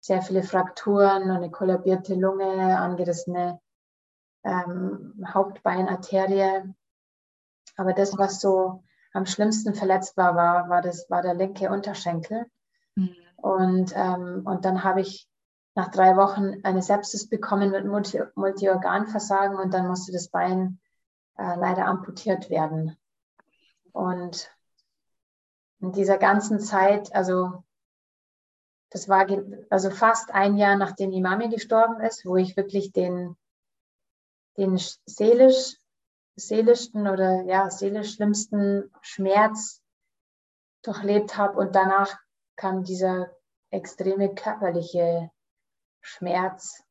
[0.00, 3.60] sehr viele Frakturen und eine kollabierte Lunge, angerissene
[4.44, 6.74] ähm, Hauptbeinarterie.
[7.76, 12.46] Aber das, was so am schlimmsten verletzt war, war, war, das, war der linke Unterschenkel.
[12.94, 13.14] Mhm.
[13.36, 15.28] Und, ähm, und dann habe ich
[15.74, 20.80] nach drei Wochen eine Sepsis bekommen mit Multi Multiorganversagen und dann musste das Bein
[21.36, 22.96] äh, leider amputiert werden.
[23.92, 24.50] Und
[25.80, 27.62] in dieser ganzen Zeit, also
[28.90, 29.26] das war
[29.70, 33.36] also fast ein Jahr nachdem die Mami gestorben ist, wo ich wirklich den,
[34.56, 35.76] den seelisch
[36.38, 39.82] seelischsten oder ja, seelisch schlimmsten Schmerz
[40.82, 42.16] durchlebt habe und danach
[42.56, 43.30] kam dieser
[43.70, 45.30] extreme körperliche
[46.00, 46.82] Schmerz,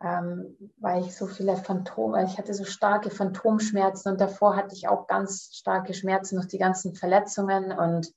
[0.00, 4.88] ähm, weil ich so viele Phantome, ich hatte so starke Phantomschmerzen und davor hatte ich
[4.88, 8.12] auch ganz starke Schmerzen durch die ganzen Verletzungen und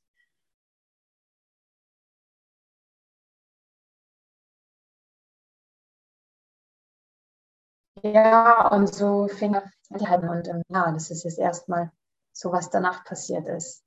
[8.03, 11.91] Ja, und so fing er und ähm, ja, das ist jetzt erstmal
[12.31, 13.83] so, was danach passiert ist.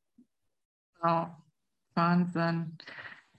[1.00, 1.29] Wow,
[1.94, 2.77] Wahnsinn.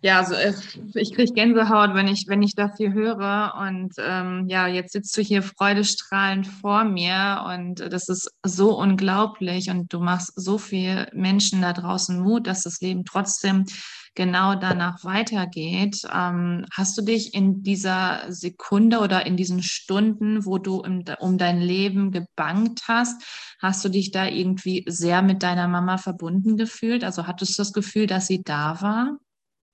[0.06, 0.54] Ja, also äh,
[0.94, 3.56] ich kriege Gänsehaut, wenn ich, wenn ich das hier höre.
[3.60, 9.72] Und ähm, ja, jetzt sitzt du hier freudestrahlend vor mir und das ist so unglaublich.
[9.72, 13.66] Und du machst so viel Menschen da draußen Mut, dass das Leben trotzdem
[14.14, 16.04] genau danach weitergeht.
[16.14, 21.40] Ähm, hast du dich in dieser Sekunde oder in diesen Stunden, wo du im, um
[21.40, 23.24] dein Leben gebangt hast,
[23.60, 27.04] hast du dich da irgendwie sehr mit deiner Mama verbunden gefühlt?
[27.04, 29.18] Also hattest du das Gefühl, dass sie da war?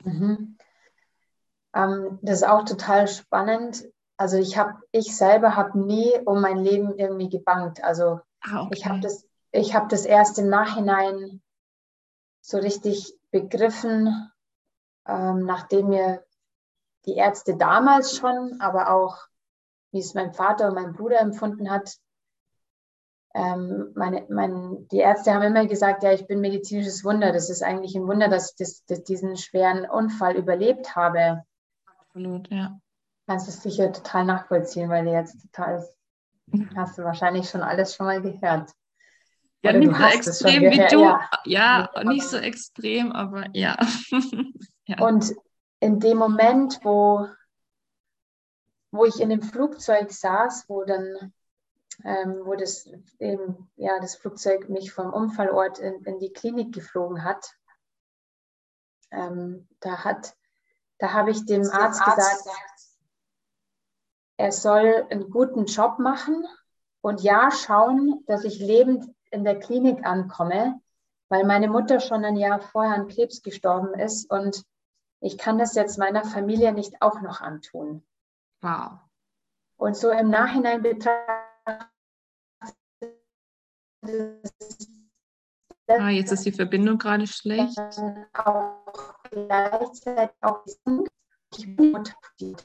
[0.03, 0.57] Mhm.
[1.73, 3.85] Ähm, das ist auch total spannend.
[4.17, 7.83] Also ich habe, ich selber habe nie um mein Leben irgendwie gebankt.
[7.83, 8.73] Also ah, okay.
[8.73, 11.41] ich habe das, ich habe das erst im Nachhinein
[12.41, 14.31] so richtig begriffen,
[15.07, 16.23] ähm, nachdem mir
[17.05, 19.17] die Ärzte damals schon, aber auch
[19.91, 21.97] wie es mein Vater und mein Bruder empfunden hat,
[23.33, 27.31] ähm, meine, mein, die Ärzte haben immer gesagt, ja, ich bin medizinisches Wunder.
[27.31, 31.43] Das ist eigentlich ein Wunder, dass ich das, das, diesen schweren Unfall überlebt habe.
[31.97, 32.79] Absolut, ja.
[33.27, 35.87] Kannst du sicher total nachvollziehen, weil du jetzt total
[36.75, 38.71] Hast du wahrscheinlich schon alles schon mal gehört.
[39.63, 41.01] Ja, Oder nicht so extrem wie du.
[41.01, 43.77] Ja, ja nicht so extrem, aber ja.
[44.85, 44.99] ja.
[44.99, 45.33] Und
[45.79, 47.27] in dem Moment, wo,
[48.91, 51.33] wo ich in dem Flugzeug saß, wo dann
[52.03, 57.23] ähm, wo das, eben, ja, das Flugzeug mich vom Unfallort in, in die Klinik geflogen
[57.23, 57.55] hat,
[59.11, 60.35] ähm, da hat,
[60.97, 62.49] da habe ich dem Arzt, Arzt gesagt,
[64.37, 66.45] er soll einen guten Job machen
[67.01, 70.79] und ja schauen, dass ich lebend in der Klinik ankomme,
[71.29, 74.63] weil meine Mutter schon ein Jahr vorher an Krebs gestorben ist und
[75.19, 78.03] ich kann das jetzt meiner Familie nicht auch noch antun.
[78.61, 78.93] Wow.
[79.77, 81.40] Und so im Nachhinein betrachtet
[85.87, 87.77] Ah, jetzt ist die Verbindung gerade schlecht.
[88.33, 90.63] Auch gleichzeitig auch
[92.39, 92.55] die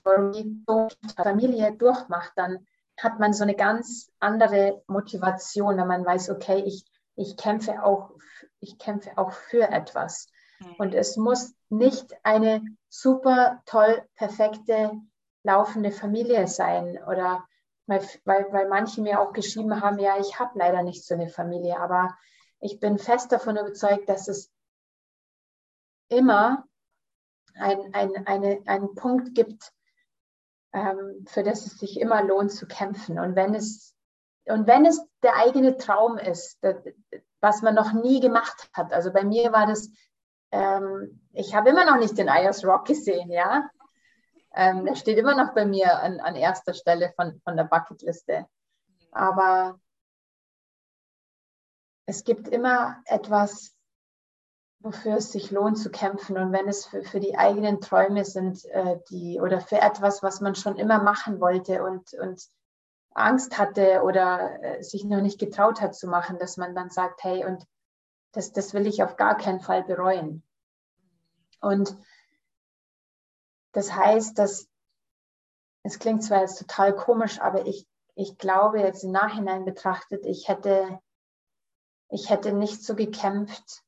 [1.16, 2.66] Familie durchmacht, dann
[2.98, 6.84] hat man so eine ganz andere Motivation, wenn man weiß, okay, ich,
[7.16, 8.12] ich kämpfe auch,
[8.60, 10.28] ich kämpfe auch für etwas.
[10.60, 10.74] Mhm.
[10.78, 14.92] Und es muss nicht eine super toll, perfekte,
[15.42, 17.44] laufende Familie sein oder
[17.86, 21.28] weil, weil, weil manche mir auch geschrieben haben, ja, ich habe leider nicht so eine
[21.28, 22.16] Familie, aber
[22.60, 24.52] ich bin fest davon überzeugt, dass es
[26.08, 26.64] immer
[27.54, 29.72] ein, ein, eine, einen Punkt gibt,
[30.72, 33.18] ähm, für das es sich immer lohnt zu kämpfen.
[33.18, 33.94] Und wenn es,
[34.44, 36.76] und wenn es der eigene Traum ist, das,
[37.40, 39.90] was man noch nie gemacht hat, also bei mir war das,
[40.52, 43.68] ähm, ich habe immer noch nicht den IOS Rock gesehen, ja.
[44.56, 48.46] Ähm, der steht immer noch bei mir an, an erster Stelle von, von der Bucketliste.
[49.12, 49.78] Aber
[52.06, 53.76] es gibt immer etwas,
[54.80, 56.38] wofür es sich lohnt zu kämpfen.
[56.38, 60.40] Und wenn es für, für die eigenen Träume sind, äh, die oder für etwas, was
[60.40, 62.42] man schon immer machen wollte und, und
[63.10, 67.22] Angst hatte oder äh, sich noch nicht getraut hat zu machen, dass man dann sagt,
[67.24, 67.66] hey, und
[68.32, 70.42] das, das will ich auf gar keinen Fall bereuen.
[71.60, 71.96] Und
[73.76, 74.68] das heißt, dass
[75.82, 80.48] es klingt zwar jetzt total komisch, aber ich, ich glaube jetzt im Nachhinein betrachtet, ich
[80.48, 80.98] hätte,
[82.08, 83.82] ich hätte nicht so gekämpft,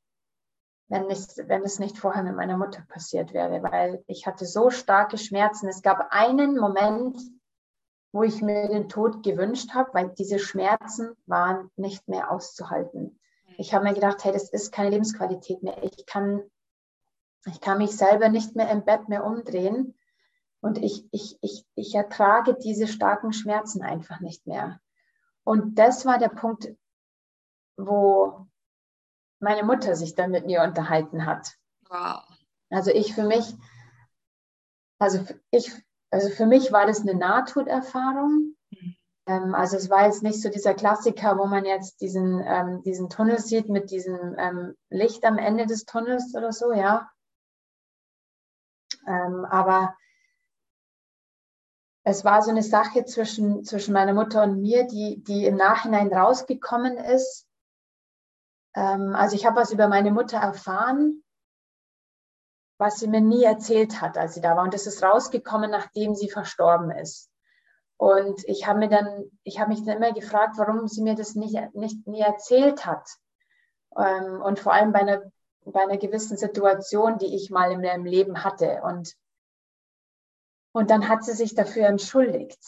[0.89, 4.69] wenn, nicht, wenn es nicht vorher mit meiner Mutter passiert wäre, weil ich hatte so
[4.69, 5.67] starke Schmerzen.
[5.67, 7.19] Es gab einen Moment,
[8.11, 13.19] wo ich mir den Tod gewünscht habe, weil diese Schmerzen waren nicht mehr auszuhalten.
[13.57, 15.83] Ich habe mir gedacht, hey, das ist keine Lebensqualität mehr.
[15.83, 16.43] Ich kann
[17.45, 19.97] ich kann mich selber nicht mehr im Bett mehr umdrehen
[20.61, 24.79] und ich, ich, ich, ich ertrage diese starken Schmerzen einfach nicht mehr.
[25.43, 26.75] Und das war der Punkt,
[27.77, 28.47] wo
[29.39, 31.55] meine Mutter sich dann mit mir unterhalten hat.
[31.89, 32.23] Wow.
[32.69, 33.55] Also ich für mich,
[34.99, 35.71] also ich,
[36.11, 38.55] also für mich war das eine Nahtoderfahrung.
[38.69, 38.95] Mhm.
[39.27, 43.09] Ähm, also es war jetzt nicht so dieser Klassiker, wo man jetzt diesen, ähm, diesen
[43.09, 47.09] Tunnel sieht mit diesem ähm, Licht am Ende des Tunnels oder so, ja.
[49.09, 49.97] Ähm, aber
[52.03, 56.13] es war so eine Sache zwischen, zwischen meiner Mutter und mir, die, die im Nachhinein
[56.13, 57.47] rausgekommen ist.
[58.75, 61.23] Ähm, also ich habe was über meine Mutter erfahren,
[62.77, 64.63] was sie mir nie erzählt hat, als sie da war.
[64.63, 67.29] Und das ist rausgekommen, nachdem sie verstorben ist.
[67.97, 71.35] Und ich habe mir dann, ich habe mich dann immer gefragt, warum sie mir das
[71.35, 73.09] nicht, nicht nie erzählt hat.
[73.97, 75.23] Ähm, und vor allem bei einer
[75.71, 78.81] bei einer gewissen Situation, die ich mal in meinem Leben hatte.
[78.83, 79.15] Und,
[80.71, 82.59] und dann hat sie sich dafür entschuldigt.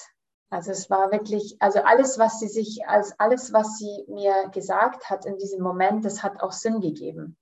[0.49, 5.09] Also es war wirklich, also alles, was sie sich, als alles, was sie mir gesagt
[5.09, 7.37] hat in diesem Moment, das hat auch Sinn gegeben.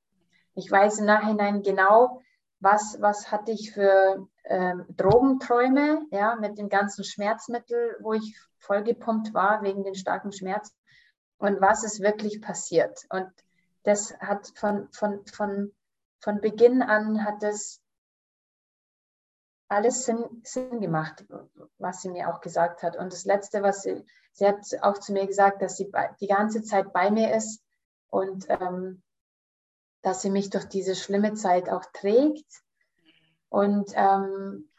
[0.54, 2.22] Ich weiß im Nachhinein genau,
[2.60, 9.34] was, was hatte ich für ähm, Drogenträume, ja, mit den ganzen Schmerzmitteln, wo ich vollgepumpt
[9.34, 10.76] war wegen den starken Schmerzen
[11.38, 13.06] und was ist wirklich passiert.
[13.10, 13.32] Und
[13.84, 15.74] das hat von, von, von,
[16.22, 17.82] von Beginn an hat das
[19.70, 21.26] alles Sinn, Sinn gemacht,
[21.78, 22.96] was sie mir auch gesagt hat.
[22.98, 24.04] Und das Letzte, was sie,
[24.34, 27.64] sie hat auch zu mir gesagt, dass sie die ganze Zeit bei mir ist
[28.10, 29.04] und ähm,
[30.02, 32.64] dass sie mich durch diese schlimme Zeit auch trägt.
[33.50, 34.70] Und, ähm,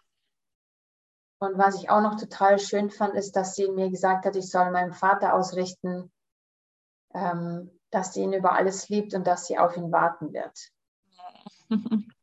[1.39, 4.51] und was ich auch noch total schön fand, ist, dass sie mir gesagt hat, ich
[4.51, 6.13] soll meinem Vater ausrichten,
[7.15, 10.71] ähm, dass sie ihn über alles liebt und dass sie auf ihn warten wird.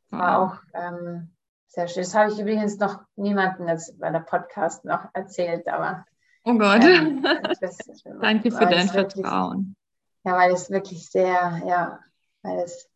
[0.09, 1.34] War auch ähm,
[1.68, 2.03] sehr schön.
[2.03, 6.05] Das habe ich übrigens noch niemandem jetzt bei der Podcast noch erzählt, aber.
[6.43, 6.84] Oh Gott.
[6.84, 7.22] Ähm,
[7.61, 7.78] das,
[8.22, 9.76] Danke für dein Vertrauen.
[10.24, 11.99] Ja, weil es wirklich sehr, ja,
[12.41, 12.89] weil es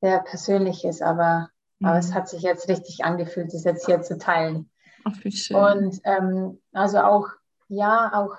[0.00, 1.88] sehr persönlich ist, aber, mhm.
[1.88, 2.14] aber es mhm.
[2.14, 4.70] hat sich jetzt richtig angefühlt, das jetzt hier zu teilen.
[5.04, 5.56] Ach, wie schön.
[5.56, 7.28] Und ähm, also auch,
[7.68, 8.36] ja, auch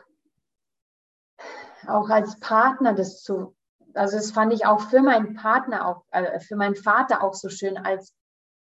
[1.88, 3.56] auch als Partner das zu,
[3.94, 7.50] also das fand ich auch für meinen Partner, auch äh, für meinen Vater auch so
[7.50, 8.14] schön als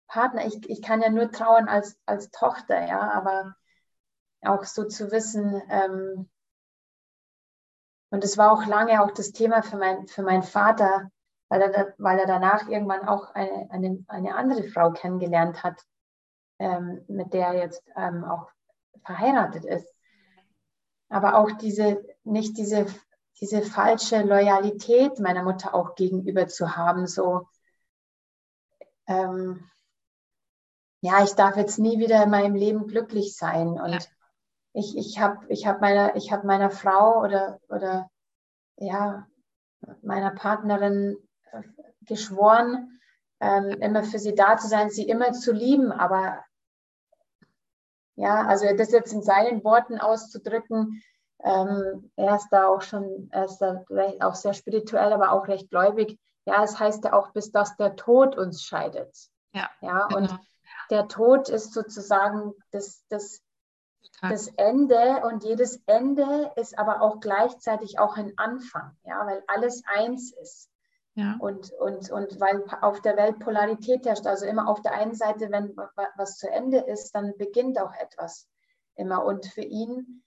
[0.08, 0.46] Partner.
[0.46, 3.56] Ich, ich kann ja nur trauern als, als Tochter, ja, aber
[4.42, 6.30] auch so zu wissen, ähm,
[8.14, 11.10] und es war auch lange auch das Thema für, mein, für meinen Vater,
[11.50, 15.82] weil er, weil er danach irgendwann auch eine, eine, eine andere Frau kennengelernt hat,
[16.60, 18.52] ähm, mit der er jetzt ähm, auch
[19.04, 19.92] verheiratet ist.
[21.10, 22.86] Aber auch diese, nicht diese,
[23.40, 27.48] diese falsche Loyalität meiner Mutter auch gegenüber zu haben, so,
[29.08, 29.70] ähm,
[31.02, 33.70] ja, ich darf jetzt nie wieder in meinem Leben glücklich sein.
[33.80, 34.00] Und ja
[34.74, 38.10] ich, ich habe ich hab meiner, hab meiner Frau oder, oder
[38.78, 39.28] ja,
[40.02, 41.18] meiner Partnerin
[41.52, 41.62] äh,
[42.02, 43.00] geschworen,
[43.40, 45.92] ähm, immer für sie da zu sein, sie immer zu lieben.
[45.92, 46.44] Aber
[48.16, 51.02] ja, also das jetzt in seinen Worten auszudrücken,
[51.44, 53.84] ähm, er ist da auch schon, er ist da
[54.22, 56.20] auch sehr spirituell, aber auch recht gläubig.
[56.46, 59.16] Ja, es heißt ja auch, bis dass der Tod uns scheidet.
[59.54, 60.20] Ja, ja genau.
[60.20, 60.40] und
[60.90, 63.42] der Tod ist sozusagen das, das
[64.22, 69.84] das Ende und jedes Ende ist aber auch gleichzeitig auch ein Anfang, ja, weil alles
[69.86, 70.70] eins ist.
[71.16, 71.36] Ja.
[71.40, 75.52] Und, und, und weil auf der Welt Polarität herrscht, also immer auf der einen Seite,
[75.52, 75.76] wenn
[76.16, 78.48] was zu Ende ist, dann beginnt auch etwas
[78.96, 79.24] immer.
[79.24, 80.24] Und für ihn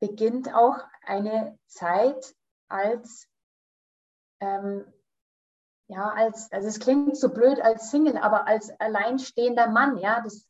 [0.00, 2.34] beginnt auch eine Zeit
[2.68, 3.28] als,
[4.40, 4.84] ähm,
[5.88, 10.48] ja, als, also es klingt so blöd als Single, aber als alleinstehender Mann, ja, das,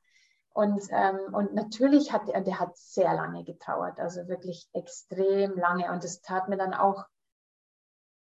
[0.52, 5.90] und, ähm, und natürlich hat er, der hat sehr lange getrauert, also wirklich extrem lange.
[5.92, 7.06] Und es tat mir dann auch,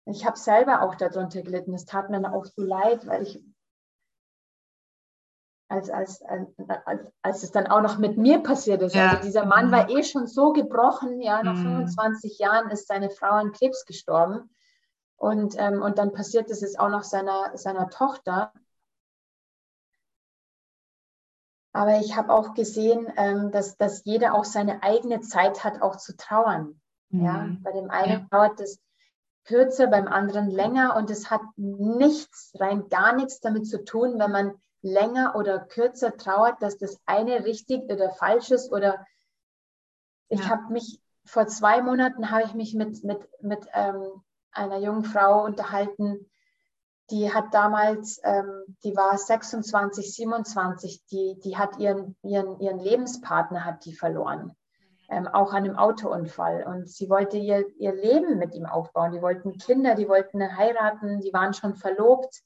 [0.05, 3.43] ich habe selber auch darunter gelitten, es tat mir dann auch so leid, weil ich,
[5.69, 6.21] als, als,
[6.85, 8.95] als, als es dann auch noch mit mir passiert ist.
[8.95, 9.09] Ja.
[9.09, 9.97] Also dieser Mann war mhm.
[9.97, 11.63] eh schon so gebrochen, ja, nach mhm.
[11.63, 14.49] 25 Jahren ist seine Frau an Krebs gestorben.
[15.17, 18.53] Und, ähm, und dann passiert es jetzt auch noch seiner, seiner Tochter.
[21.73, 25.97] Aber ich habe auch gesehen, ähm, dass, dass jeder auch seine eigene Zeit hat, auch
[25.97, 26.79] zu trauern.
[27.09, 27.25] Mhm.
[27.25, 27.49] Ja?
[27.61, 28.27] Bei dem einen ja.
[28.31, 28.79] dauert es
[29.43, 34.31] kürzer, beim anderen länger und es hat nichts, rein gar nichts damit zu tun, wenn
[34.31, 39.05] man länger oder kürzer trauert, dass das eine richtig oder falsch ist oder
[40.29, 40.49] ich ja.
[40.49, 45.43] habe mich vor zwei Monaten habe ich mich mit, mit, mit ähm, einer jungen Frau
[45.43, 46.29] unterhalten,
[47.09, 53.63] die hat damals, ähm, die war 26, 27, die, die hat ihren, ihren, ihren Lebenspartner
[53.63, 54.53] hat die verloren,
[55.09, 56.65] ähm, auch an einem Autounfall.
[56.67, 59.13] Und sie wollte ihr, ihr Leben mit ihm aufbauen.
[59.13, 62.41] Die wollten Kinder, die wollten heiraten, die waren schon verlobt.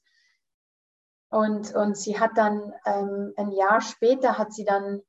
[1.32, 5.00] Und, und sie hat dann ähm, ein Jahr später hat sie dann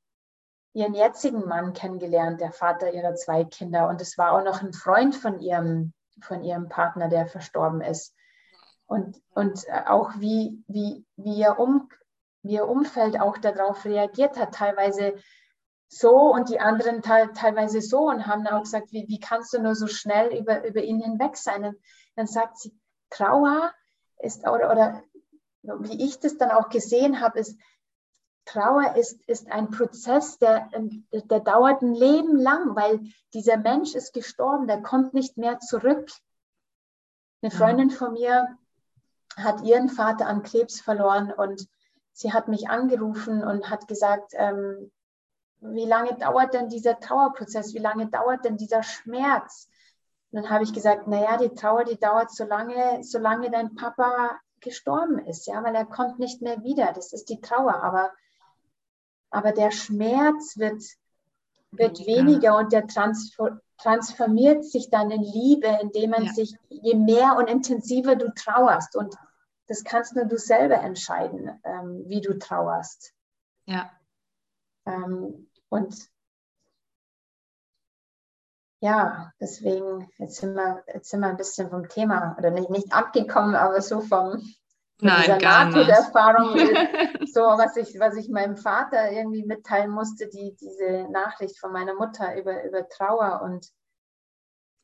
[0.72, 3.88] ihren jetzigen Mann kennengelernt, der Vater ihrer zwei Kinder.
[3.88, 8.14] Und es war auch noch ein Freund von ihrem, von ihrem Partner, der verstorben ist
[8.86, 11.88] und, und äh, auch wie, wie, wie, ihr um,
[12.42, 15.14] wie ihr Umfeld auch darauf reagiert hat, teilweise
[15.88, 19.60] so und die anderen te teilweise so und haben auch gesagt, wie, wie kannst du
[19.60, 21.64] nur so schnell über, über ihn hinweg sein?
[21.64, 21.76] Und
[22.16, 22.76] dann sagt sie,
[23.10, 23.72] Trauer
[24.18, 25.02] ist, oder, oder
[25.64, 27.58] wie ich das dann auch gesehen habe, ist,
[28.44, 30.68] Trauer ist, ist ein Prozess, der,
[31.12, 33.00] der dauert ein Leben lang, weil
[33.32, 36.10] dieser Mensch ist gestorben, der kommt nicht mehr zurück.
[37.40, 38.58] Eine Freundin von mir
[39.36, 41.66] hat ihren Vater an Krebs verloren und
[42.12, 44.92] sie hat mich angerufen und hat gesagt, ähm,
[45.60, 47.72] wie lange dauert denn dieser Trauerprozess?
[47.72, 49.68] Wie lange dauert denn dieser Schmerz?
[50.30, 54.38] Und dann habe ich gesagt, naja, die Trauer, die dauert so lange, solange dein Papa
[54.64, 56.92] gestorben ist, ja, weil er kommt nicht mehr wieder.
[56.92, 57.82] Das ist die Trauer.
[57.82, 58.10] Aber,
[59.30, 60.82] aber der Schmerz wird,
[61.70, 62.06] wird ja.
[62.06, 66.32] weniger und der transfer, transformiert sich dann in Liebe, indem man ja.
[66.32, 68.96] sich, je mehr und intensiver du trauerst.
[68.96, 69.14] Und
[69.66, 73.12] das kannst nur du selber entscheiden, ähm, wie du trauerst.
[73.66, 73.90] Ja.
[74.86, 75.94] Ähm, und
[78.84, 82.92] ja, deswegen, jetzt sind, wir, jetzt sind wir ein bisschen vom Thema, oder nicht, nicht
[82.92, 84.42] abgekommen, aber so vom,
[85.00, 86.54] Nein, Nahtoderfahrung,
[87.32, 91.94] so was ich, was ich meinem Vater irgendwie mitteilen musste, die, diese Nachricht von meiner
[91.94, 93.66] Mutter über, über Trauer und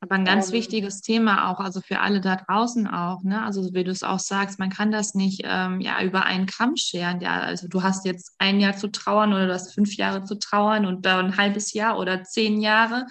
[0.03, 3.45] aber ein ganz ähm, wichtiges Thema auch, also für alle da draußen auch, ne?
[3.45, 6.79] Also wie du es auch sagst, man kann das nicht ähm, ja über einen Kamm
[6.79, 7.21] scheren.
[7.21, 10.39] Ja, also du hast jetzt ein Jahr zu trauern oder du hast fünf Jahre zu
[10.39, 13.05] trauern und dann ein halbes Jahr oder zehn Jahre,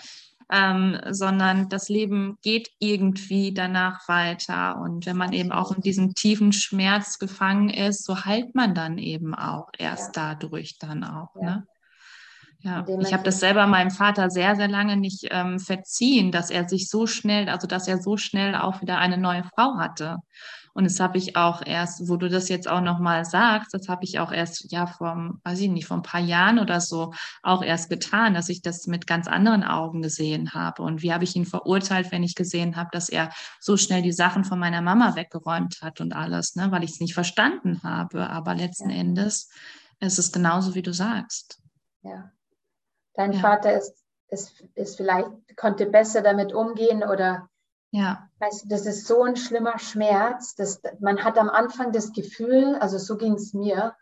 [0.51, 4.77] ähm, sondern das Leben geht irgendwie danach weiter.
[4.77, 8.97] Und wenn man eben auch in diesem tiefen Schmerz gefangen ist, so heilt man dann
[8.97, 10.33] eben auch erst ja.
[10.33, 11.35] dadurch dann auch.
[11.35, 11.41] Ja.
[11.41, 11.67] Ne?
[12.61, 16.67] Ja, ich habe das selber meinem Vater sehr, sehr lange nicht ähm, verziehen, dass er
[16.67, 20.17] sich so schnell, also dass er so schnell auch wieder eine neue Frau hatte.
[20.73, 24.03] Und das habe ich auch erst, wo du das jetzt auch nochmal sagst, das habe
[24.03, 27.13] ich auch erst, ja, vor, weiß ich nicht, vor ein paar Jahren oder so
[27.43, 30.83] auch erst getan, dass ich das mit ganz anderen Augen gesehen habe.
[30.83, 34.11] Und wie habe ich ihn verurteilt, wenn ich gesehen habe, dass er so schnell die
[34.11, 38.29] Sachen von meiner Mama weggeräumt hat und alles, ne, weil ich es nicht verstanden habe.
[38.29, 38.97] Aber letzten ja.
[38.97, 39.49] Endes
[39.99, 41.61] ist es genauso, wie du sagst.
[42.01, 42.31] Ja.
[43.13, 43.39] Dein ja.
[43.39, 43.93] Vater ist,
[44.29, 47.49] ist, ist vielleicht, konnte besser damit umgehen oder
[47.91, 48.29] ja.
[48.39, 50.55] Weißt du, das ist so ein schlimmer Schmerz.
[50.55, 53.95] Dass, man hat am Anfang das Gefühl, also so ging es mir,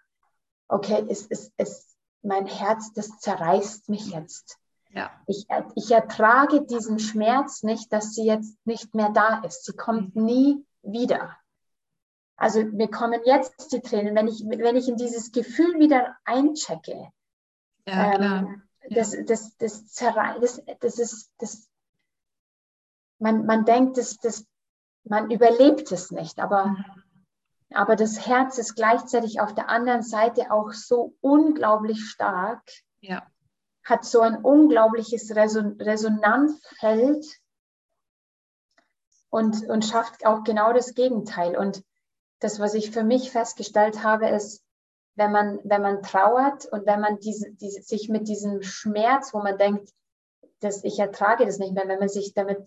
[0.67, 4.57] okay, es, es, es, mein Herz, das zerreißt mich jetzt.
[4.89, 5.11] Ja.
[5.27, 9.65] Ich, ich ertrage diesen Schmerz nicht, dass sie jetzt nicht mehr da ist.
[9.65, 10.25] Sie kommt mhm.
[10.25, 11.37] nie wieder.
[12.35, 17.09] Also mir kommen jetzt die Tränen, wenn ich, wenn ich in dieses Gefühl wieder einchecke.
[17.87, 21.67] Ja, ähm, das, das, das, das, das, ist, das
[23.19, 24.45] man, man denkt, dass, dass
[25.03, 26.75] man überlebt es nicht, aber,
[27.73, 32.61] aber das Herz ist gleichzeitig auf der anderen Seite auch so unglaublich stark,
[32.99, 33.25] ja.
[33.83, 37.25] hat so ein unglaubliches Reson Resonanzfeld
[39.29, 41.57] und, und schafft auch genau das Gegenteil.
[41.57, 41.83] Und
[42.39, 44.63] das, was ich für mich festgestellt habe, ist,
[45.15, 49.39] wenn man, wenn man trauert und wenn man diese, diese, sich mit diesem Schmerz, wo
[49.39, 49.91] man denkt,
[50.59, 52.59] dass ich ertrage das nicht mehr, wenn man sich damit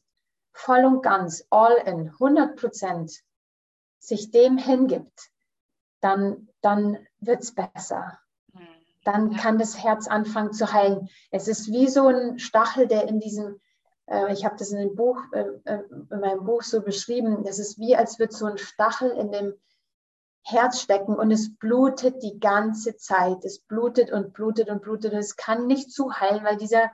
[0.53, 3.13] voll und ganz, all in, 100 Prozent
[3.99, 5.31] sich dem hingibt,
[6.01, 8.19] dann, dann wird es besser.
[8.53, 8.67] Mhm.
[9.05, 9.39] Dann ja.
[9.39, 11.09] kann das Herz anfangen zu heilen.
[11.31, 13.61] Es ist wie so ein Stachel, der in diesem,
[14.07, 17.59] äh, ich habe das in, dem Buch, äh, äh, in meinem Buch so beschrieben, das
[17.59, 19.55] ist wie, als würde so ein Stachel in dem
[20.43, 23.45] Herz stecken und es blutet die ganze Zeit.
[23.45, 25.13] Es blutet und blutet und blutet.
[25.13, 26.91] Es kann nicht zuheilen, weil dieser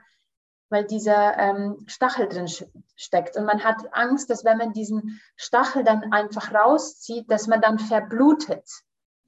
[0.69, 2.47] weil dieser ähm, Stachel drin
[2.95, 3.37] steckt.
[3.37, 7.79] Und man hat Angst, dass wenn man diesen Stachel dann einfach rauszieht, dass man dann
[7.79, 8.69] verblutet.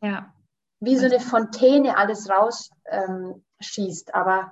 [0.01, 0.33] Ja.
[0.79, 4.09] Wie so eine Fontäne alles rausschießt.
[4.09, 4.51] Ähm, aber,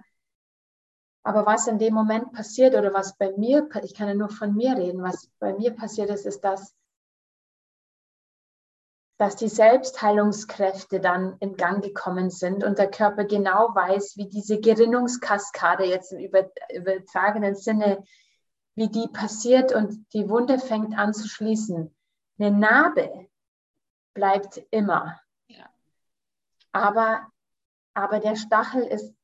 [1.23, 4.53] aber was in dem Moment passiert oder was bei mir, ich kann ja nur von
[4.53, 6.73] mir reden, was bei mir passiert ist, ist, dass
[9.17, 14.59] dass die Selbstheilungskräfte dann in Gang gekommen sind und der Körper genau weiß, wie diese
[14.59, 18.03] Gerinnungskaskade jetzt im übertragenen Sinne,
[18.75, 21.95] wie die passiert und die Wunde fängt an zu schließen.
[22.37, 23.27] Eine Narbe
[24.13, 25.19] bleibt immer.
[25.47, 25.67] Ja.
[26.71, 27.27] Aber,
[27.95, 29.15] aber der Stachel ist,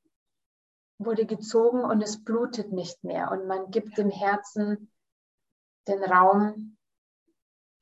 [0.97, 4.91] wurde gezogen und es blutet nicht mehr und man gibt dem Herzen
[5.87, 6.77] den Raum,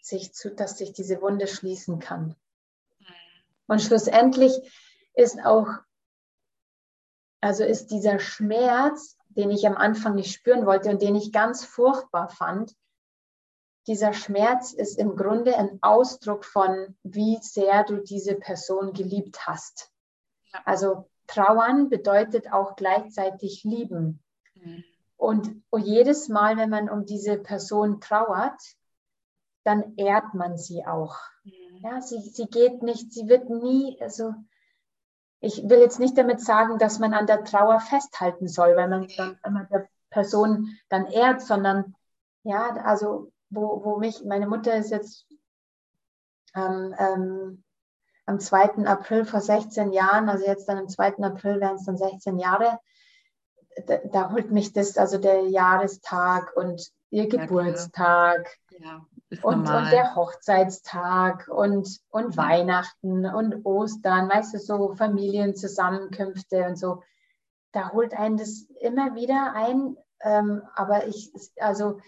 [0.02, 2.36] sich zu, dass sich diese Wunde schließen kann.
[3.68, 4.54] Und schlussendlich
[5.14, 5.68] ist auch,
[7.40, 11.64] also ist dieser Schmerz, den ich am Anfang nicht spüren wollte und den ich ganz
[11.64, 12.76] furchtbar fand,
[13.88, 19.92] dieser Schmerz ist im Grunde ein Ausdruck von, wie sehr du diese Person geliebt hast.
[20.66, 24.22] Also trauern bedeutet auch gleichzeitig lieben.
[24.54, 24.84] Mhm.
[25.18, 28.60] Und jedes Mal, wenn man um diese Person trauert,
[29.64, 31.18] dann ehrt man sie auch.
[31.44, 31.78] Mhm.
[31.84, 34.34] Ja, sie, sie geht nicht, sie wird nie, also
[35.40, 39.08] ich will jetzt nicht damit sagen, dass man an der Trauer festhalten soll, weil man
[39.18, 41.96] dann immer der Person dann ehrt, sondern
[42.44, 45.28] ja, also wo, wo mich, meine Mutter ist jetzt
[46.56, 47.64] ähm, ähm,
[48.26, 48.86] am 2.
[48.86, 51.18] April vor 16 Jahren, also jetzt dann am 2.
[51.24, 52.80] April wären es dann 16 Jahre,
[53.88, 58.58] da, da, holt mich das, also der Jahrestag und ihr Geburtstag.
[58.70, 59.06] Ja,
[59.42, 62.38] und, und, der Hochzeitstag und, und mhm.
[62.38, 67.02] Weihnachten und Ostern, weißt du, so Familienzusammenkünfte und so.
[67.72, 69.96] Da holt einen das immer wieder ein.
[70.22, 72.00] Ähm, aber ich, also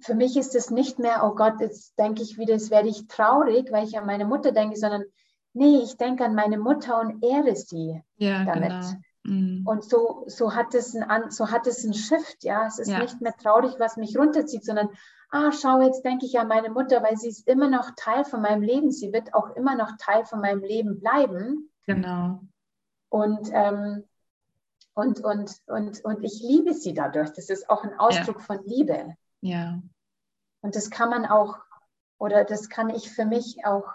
[0.00, 3.06] für mich ist es nicht mehr, oh Gott, jetzt denke ich wieder, jetzt werde ich
[3.06, 5.04] traurig, weil ich an meine Mutter denke, sondern
[5.52, 8.70] nee, ich denke an meine Mutter und ehre sie ja, damit.
[8.70, 8.92] Genau.
[9.24, 9.62] Mhm.
[9.66, 12.66] Und so, so, hat es ein, so hat es ein Shift, ja.
[12.66, 13.00] Es ist ja.
[13.00, 14.88] nicht mehr traurig, was mich runterzieht, sondern,
[15.30, 18.42] ah, schau, jetzt denke ich an meine Mutter, weil sie ist immer noch Teil von
[18.42, 18.90] meinem Leben.
[18.90, 21.70] Sie wird auch immer noch Teil von meinem Leben bleiben.
[21.86, 22.40] Genau.
[23.08, 24.04] Und, ähm,
[24.94, 27.30] und, und, und, und ich liebe sie dadurch.
[27.30, 28.44] Das ist auch ein Ausdruck ja.
[28.44, 29.14] von Liebe.
[29.40, 29.80] Ja.
[30.60, 31.56] Und das kann man auch,
[32.18, 33.88] oder das kann ich für mich auch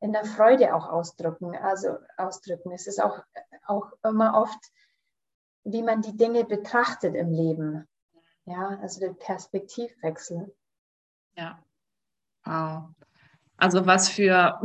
[0.00, 1.56] in der Freude auch ausdrücken.
[1.56, 2.70] Also ausdrücken.
[2.72, 3.20] Es ist auch
[3.68, 4.72] auch immer oft,
[5.64, 7.86] wie man die Dinge betrachtet im Leben.
[8.48, 10.54] Ja, also der Perspektivwechsel.
[11.36, 11.62] Ja.
[12.44, 12.94] Wow.
[13.58, 14.58] Also was für,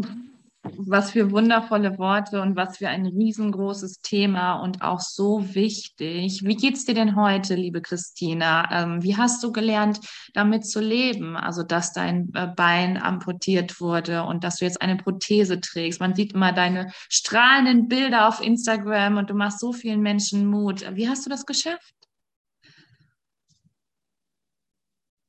[0.64, 6.46] was für wundervolle Worte und was für ein riesengroßes Thema und auch so wichtig.
[6.46, 8.70] Wie geht's dir denn heute, liebe Christina?
[8.72, 10.00] Ähm, wie hast du gelernt,
[10.34, 11.36] damit zu leben?
[11.36, 16.00] Also, dass dein äh, Bein amputiert wurde und dass du jetzt eine Prothese trägst.
[16.00, 20.86] Man sieht immer deine strahlenden Bilder auf Instagram und du machst so vielen Menschen Mut.
[20.96, 22.03] Wie hast du das geschafft?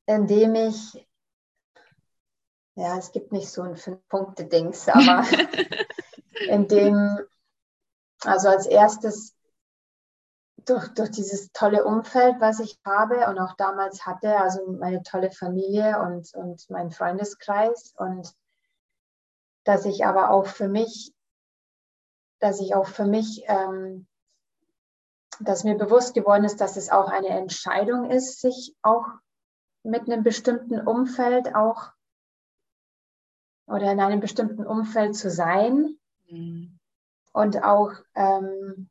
[0.07, 1.05] Indem ich
[2.75, 5.23] ja, es gibt nicht so ein Fünf-Punkte-Dings, aber
[6.47, 7.19] in dem,
[8.21, 9.33] also als erstes
[10.65, 15.31] durch, durch dieses tolle Umfeld, was ich habe und auch damals hatte, also meine tolle
[15.31, 18.33] Familie und, und mein Freundeskreis und
[19.63, 21.13] dass ich aber auch für mich,
[22.39, 24.05] dass ich auch für mich, ähm,
[25.39, 29.05] dass mir bewusst geworden ist, dass es auch eine Entscheidung ist, sich auch
[29.85, 31.91] mit einem bestimmten Umfeld auch
[33.67, 35.97] oder in einem bestimmten Umfeld zu sein.
[36.29, 36.79] Mhm.
[37.33, 38.89] und auch ähm,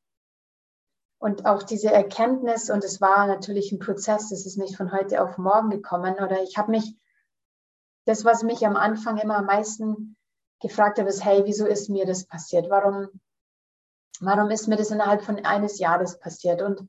[1.18, 5.22] und auch diese Erkenntnis und es war natürlich ein Prozess, es ist nicht von heute
[5.22, 6.96] auf morgen gekommen oder ich habe mich
[8.04, 10.16] das was mich am Anfang immer am meisten
[10.60, 12.70] gefragt habe ist hey wieso ist mir das passiert?
[12.70, 13.08] Warum
[14.20, 16.62] warum ist mir das innerhalb von eines Jahres passiert?
[16.62, 16.88] Und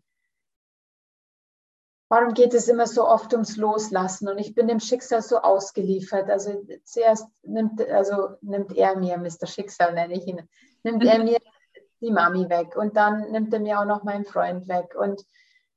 [2.10, 6.30] warum geht es immer so oft ums Loslassen und ich bin dem Schicksal so ausgeliefert.
[6.30, 9.48] Also zuerst nimmt, also nimmt er mir, Mr.
[9.48, 10.48] Schicksal nenne ich ihn,
[10.84, 11.40] nimmt er mir
[12.02, 15.26] die Mami weg und dann nimmt er mir auch noch meinen Freund weg und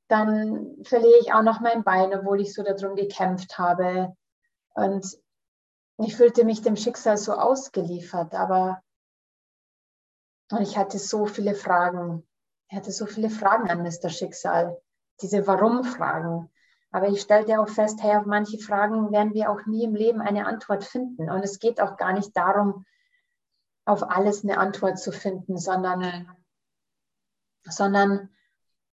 [0.07, 4.15] dann verliere ich auch noch mein Bein, obwohl ich so darum gekämpft habe.
[4.73, 5.05] Und
[5.99, 8.81] ich fühlte mich dem Schicksal so ausgeliefert, aber
[10.51, 12.27] und ich hatte so viele Fragen.
[12.69, 14.09] Ich hatte so viele Fragen an Mr.
[14.09, 14.81] Schicksal
[15.21, 16.49] diese Warum-Fragen.
[16.91, 20.21] Aber ich stellte auch fest, hey, auf manche Fragen werden wir auch nie im Leben
[20.21, 21.29] eine Antwort finden.
[21.29, 22.85] Und es geht auch gar nicht darum,
[23.85, 26.27] auf alles eine Antwort zu finden, sondern,
[27.63, 28.29] sondern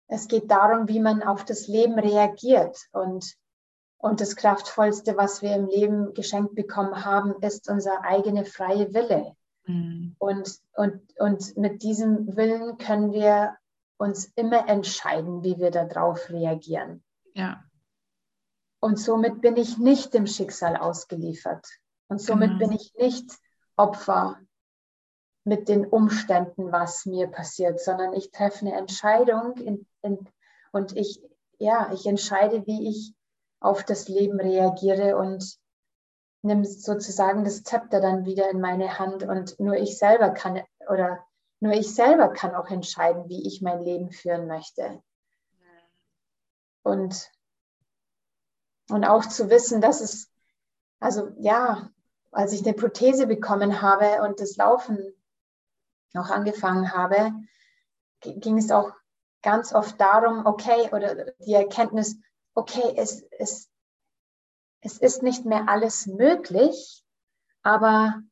[0.07, 2.79] es geht darum, wie man auf das Leben reagiert.
[2.93, 3.37] Und,
[3.99, 9.37] und das Kraftvollste, was wir im Leben geschenkt bekommen haben, ist unser eigener freie Wille.
[9.66, 10.16] Mhm.
[10.18, 13.57] Und, und, und mit diesem Willen können wir
[14.01, 17.05] uns immer entscheiden, wie wir darauf reagieren.
[17.35, 17.63] Ja.
[18.81, 21.69] Und somit bin ich nicht dem Schicksal ausgeliefert.
[22.09, 22.59] Und somit mhm.
[22.59, 23.31] bin ich nicht
[23.77, 24.41] Opfer
[25.45, 30.27] mit den Umständen, was mir passiert, sondern ich treffe eine Entscheidung in, in,
[30.73, 31.23] und ich,
[31.59, 33.15] ja, ich entscheide, wie ich
[33.61, 35.59] auf das Leben reagiere und
[36.43, 41.23] nehme sozusagen das Zepter dann wieder in meine Hand und nur ich selber kann oder
[41.61, 45.03] nur ich selber kann auch entscheiden, wie ich mein Leben führen möchte.
[46.83, 47.31] Und,
[48.89, 50.33] und auch zu wissen, dass es,
[50.99, 51.91] also ja,
[52.33, 55.15] als ich eine Prothese bekommen habe und das Laufen
[56.15, 57.33] noch angefangen habe,
[58.21, 58.93] ging es auch
[59.43, 62.17] ganz oft darum, okay, oder die Erkenntnis,
[62.55, 63.69] okay, es, es,
[64.81, 67.05] es ist nicht mehr alles möglich,
[67.63, 68.23] aber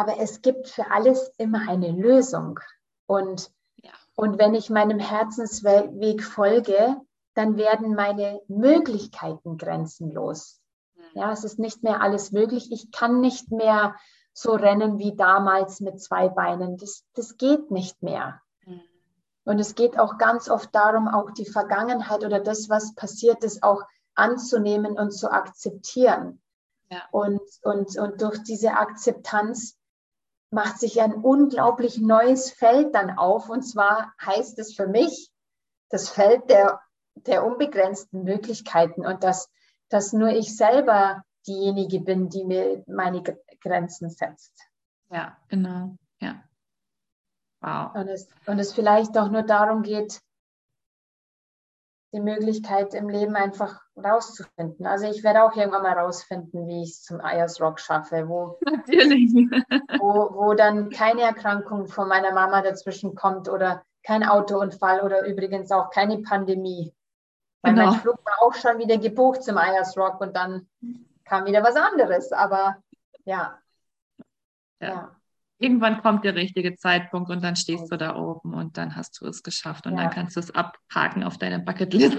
[0.00, 2.58] aber es gibt für alles immer eine Lösung.
[3.06, 3.90] Und, ja.
[4.14, 6.96] und wenn ich meinem Herzensweg folge,
[7.34, 10.62] dann werden meine Möglichkeiten grenzenlos.
[10.94, 11.20] Mhm.
[11.20, 12.72] Ja, es ist nicht mehr alles möglich.
[12.72, 13.94] Ich kann nicht mehr
[14.32, 16.78] so rennen wie damals mit zwei Beinen.
[16.78, 18.40] Das, das geht nicht mehr.
[18.64, 18.80] Mhm.
[19.44, 23.62] Und es geht auch ganz oft darum, auch die Vergangenheit oder das, was passiert ist,
[23.62, 23.82] auch
[24.14, 26.40] anzunehmen und zu akzeptieren.
[26.90, 27.02] Ja.
[27.12, 29.76] Und, und, und durch diese Akzeptanz
[30.50, 33.48] macht sich ein unglaublich neues Feld dann auf.
[33.48, 35.30] Und zwar heißt es für mich
[35.88, 36.80] das Feld der,
[37.14, 39.48] der unbegrenzten Möglichkeiten und dass,
[39.88, 43.22] dass nur ich selber diejenige bin, die mir meine
[43.60, 44.52] Grenzen setzt.
[45.10, 45.96] Ja, genau.
[46.20, 46.42] Ja.
[47.60, 47.94] Wow.
[47.94, 50.20] Und es, und es vielleicht auch nur darum geht,
[52.12, 54.86] die Möglichkeit im Leben einfach rauszufinden.
[54.86, 58.58] Also ich werde auch irgendwann mal rausfinden, wie ich es zum Ayers Rock schaffe, wo,
[58.64, 59.32] Natürlich.
[60.00, 65.70] wo, wo dann keine Erkrankung von meiner Mama dazwischen kommt oder kein Autounfall oder übrigens
[65.70, 66.92] auch keine Pandemie.
[67.62, 67.90] Weil genau.
[67.90, 70.68] mein Flug war auch schon wieder gebucht zum Ayers Rock und dann
[71.24, 72.32] kam wieder was anderes.
[72.32, 72.76] Aber
[73.24, 73.58] ja.
[74.80, 74.88] ja.
[74.88, 75.19] ja
[75.60, 79.26] irgendwann kommt der richtige Zeitpunkt und dann stehst du da oben und dann hast du
[79.26, 80.04] es geschafft und ja.
[80.04, 82.18] dann kannst du es abhaken auf deiner Bucketlist.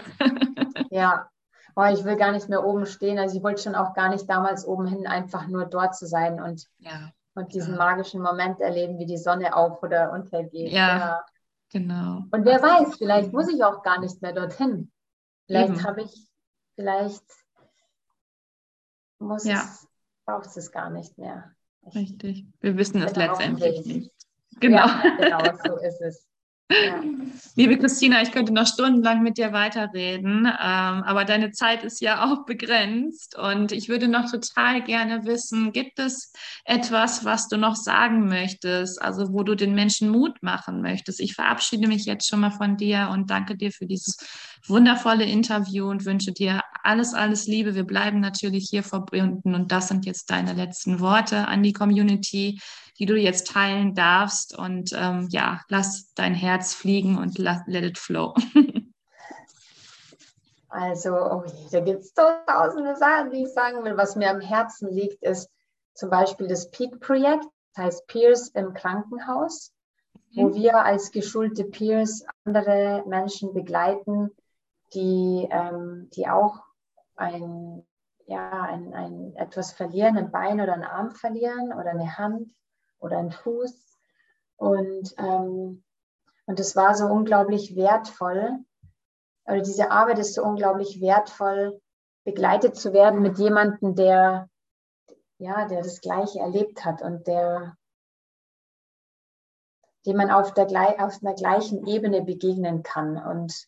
[0.91, 1.27] ja,
[1.75, 3.17] oh, ich will gar nicht mehr oben stehen.
[3.17, 6.39] Also ich wollte schon auch gar nicht damals oben hin einfach nur dort zu sein
[6.39, 7.11] und, ja.
[7.33, 7.79] und diesen ja.
[7.79, 10.71] magischen Moment erleben, wie die Sonne auf oder untergeht.
[10.71, 11.25] Ja,
[11.71, 12.23] genau.
[12.31, 14.91] Und wer weiß, vielleicht muss ich auch gar nicht mehr dorthin.
[15.47, 16.29] Vielleicht habe ich,
[16.75, 17.23] vielleicht
[19.17, 19.87] muss es,
[20.25, 21.55] braucht es gar nicht mehr.
[21.95, 22.45] Richtig.
[22.61, 24.11] Wir wissen es letztendlich nicht.
[24.59, 24.85] Genau.
[24.85, 26.30] Ja, genau, so ist es.
[27.55, 32.23] Liebe Christina, ich könnte noch stundenlang mit dir weiterreden, ähm, aber deine Zeit ist ja
[32.23, 36.31] auch begrenzt und ich würde noch total gerne wissen, gibt es
[36.63, 41.19] etwas, was du noch sagen möchtest, also wo du den Menschen Mut machen möchtest?
[41.19, 44.17] Ich verabschiede mich jetzt schon mal von dir und danke dir für dieses
[44.67, 47.75] wundervolle Interview und wünsche dir alles, alles Liebe.
[47.75, 52.59] Wir bleiben natürlich hier verbunden und das sind jetzt deine letzten Worte an die Community
[53.01, 54.55] die du jetzt teilen darfst.
[54.55, 58.35] Und ähm, ja, lass dein Herz fliegen und let, let it flow.
[60.73, 63.97] Also, oh je, da gibt es tausende Sachen, die ich sagen will.
[63.97, 65.49] Was mir am Herzen liegt, ist
[65.93, 67.43] zum Beispiel das Peak-Projekt,
[67.75, 69.73] das heißt Peers im Krankenhaus,
[70.31, 70.41] mhm.
[70.41, 74.31] wo wir als geschulte Peers andere Menschen begleiten,
[74.93, 76.61] die, ähm, die auch
[77.17, 77.85] ein,
[78.27, 82.49] ja, ein, ein, etwas verlieren, ein Bein oder einen Arm verlieren oder eine Hand
[83.01, 83.97] oder ein Fuß.
[84.55, 85.83] Und, ähm,
[86.45, 88.63] und es war so unglaublich wertvoll,
[89.45, 91.81] oder diese Arbeit ist so unglaublich wertvoll,
[92.23, 94.49] begleitet zu werden mit jemandem, der,
[95.39, 97.75] ja, der das Gleiche erlebt hat und der,
[100.05, 100.67] dem man auf der,
[101.03, 103.67] auf einer gleichen Ebene begegnen kann und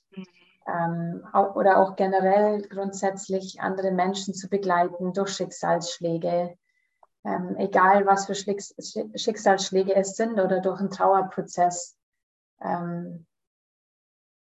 [0.67, 6.57] ähm, auch, oder auch generell grundsätzlich andere Menschen zu begleiten durch Schicksalsschläge,
[7.25, 11.95] ähm, egal was für Schicksalsschläge es sind oder durch einen Trauerprozess.
[12.61, 13.25] Ähm,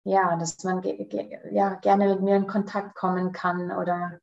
[0.04, 4.18] ja, dass man ge ge ja, gerne mit mir in Kontakt kommen kann oder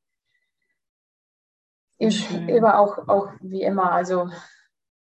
[1.99, 3.91] über auch, auch wie immer.
[3.91, 4.29] Also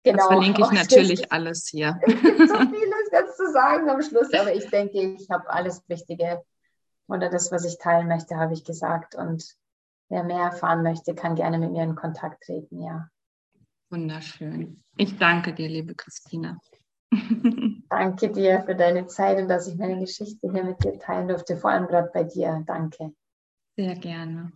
[0.03, 0.17] genau.
[0.17, 1.99] Das verlinke ich natürlich es, alles hier.
[2.05, 5.87] Es gibt so vieles jetzt zu sagen am Schluss, aber ich denke, ich habe alles
[5.87, 6.43] Wichtige
[7.07, 9.15] oder das, was ich teilen möchte, habe ich gesagt.
[9.15, 9.55] Und
[10.09, 13.09] wer mehr erfahren möchte, kann gerne mit mir in Kontakt treten, ja.
[13.89, 14.81] Wunderschön.
[14.97, 16.57] Ich danke dir, liebe Christina.
[17.89, 21.55] Danke dir für deine Zeit und dass ich meine Geschichte hier mit dir teilen durfte,
[21.55, 22.63] vor allem gerade bei dir.
[22.65, 23.11] Danke.
[23.77, 24.51] Sehr gerne.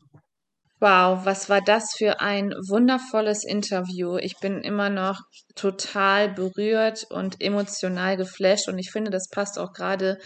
[0.82, 4.16] Wow, was war das für ein wundervolles Interview.
[4.18, 5.20] Ich bin immer noch
[5.56, 10.18] total berührt und emotional geflasht und ich finde, das passt auch gerade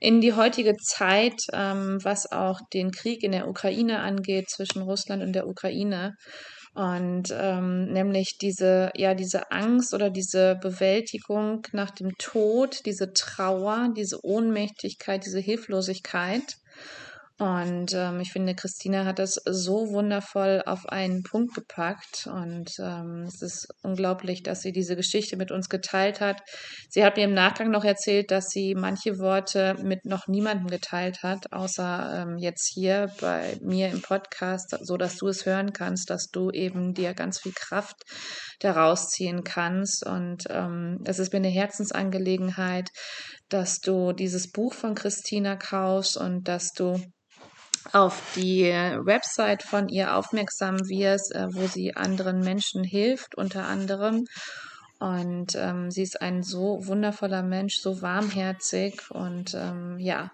[0.00, 5.22] in die heutige Zeit, ähm, was auch den Krieg in der Ukraine angeht, zwischen Russland
[5.22, 6.14] und der Ukraine.
[6.74, 13.90] Und ähm, nämlich diese, ja, diese Angst oder diese Bewältigung nach dem Tod, diese Trauer,
[13.96, 16.56] diese Ohnmächtigkeit, diese Hilflosigkeit.
[17.40, 22.28] Und ähm, ich finde, Christina hat das so wundervoll auf einen Punkt gepackt.
[22.28, 26.40] Und ähm, es ist unglaublich, dass sie diese Geschichte mit uns geteilt hat.
[26.88, 31.24] Sie hat mir im Nachgang noch erzählt, dass sie manche Worte mit noch niemandem geteilt
[31.24, 36.10] hat, außer ähm, jetzt hier bei mir im Podcast, so dass du es hören kannst,
[36.10, 37.96] dass du eben dir ganz viel Kraft
[38.60, 40.06] daraus ziehen kannst.
[40.06, 42.90] Und ähm, es ist mir eine Herzensangelegenheit,
[43.48, 47.00] dass du dieses Buch von Christina kaufst und dass du
[47.92, 54.24] auf die Website von ihr aufmerksam wirst, äh, wo sie anderen Menschen hilft, unter anderem.
[55.00, 60.30] Und ähm, sie ist ein so wundervoller Mensch, so warmherzig und ähm, ja,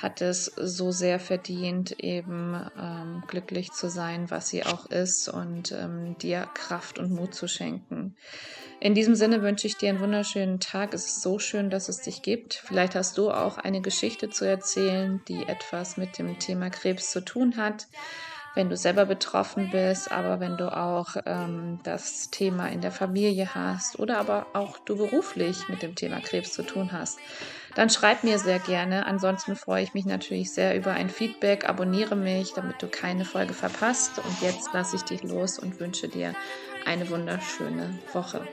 [0.00, 5.72] hat es so sehr verdient, eben ähm, glücklich zu sein, was sie auch ist und
[5.72, 8.14] ähm, dir Kraft und Mut zu schenken.
[8.80, 10.92] In diesem Sinne wünsche ich dir einen wunderschönen Tag.
[10.92, 12.54] Es ist so schön, dass es dich gibt.
[12.54, 17.24] Vielleicht hast du auch eine Geschichte zu erzählen, die etwas mit dem Thema Krebs zu
[17.24, 17.86] tun hat
[18.54, 23.54] wenn du selber betroffen bist, aber wenn du auch ähm, das Thema in der Familie
[23.54, 27.18] hast oder aber auch du beruflich mit dem Thema Krebs zu tun hast,
[27.74, 29.06] dann schreib mir sehr gerne.
[29.06, 31.68] Ansonsten freue ich mich natürlich sehr über ein Feedback.
[31.68, 34.18] Abonniere mich, damit du keine Folge verpasst.
[34.18, 36.34] Und jetzt lasse ich dich los und wünsche dir
[36.84, 38.46] eine wunderschöne Woche.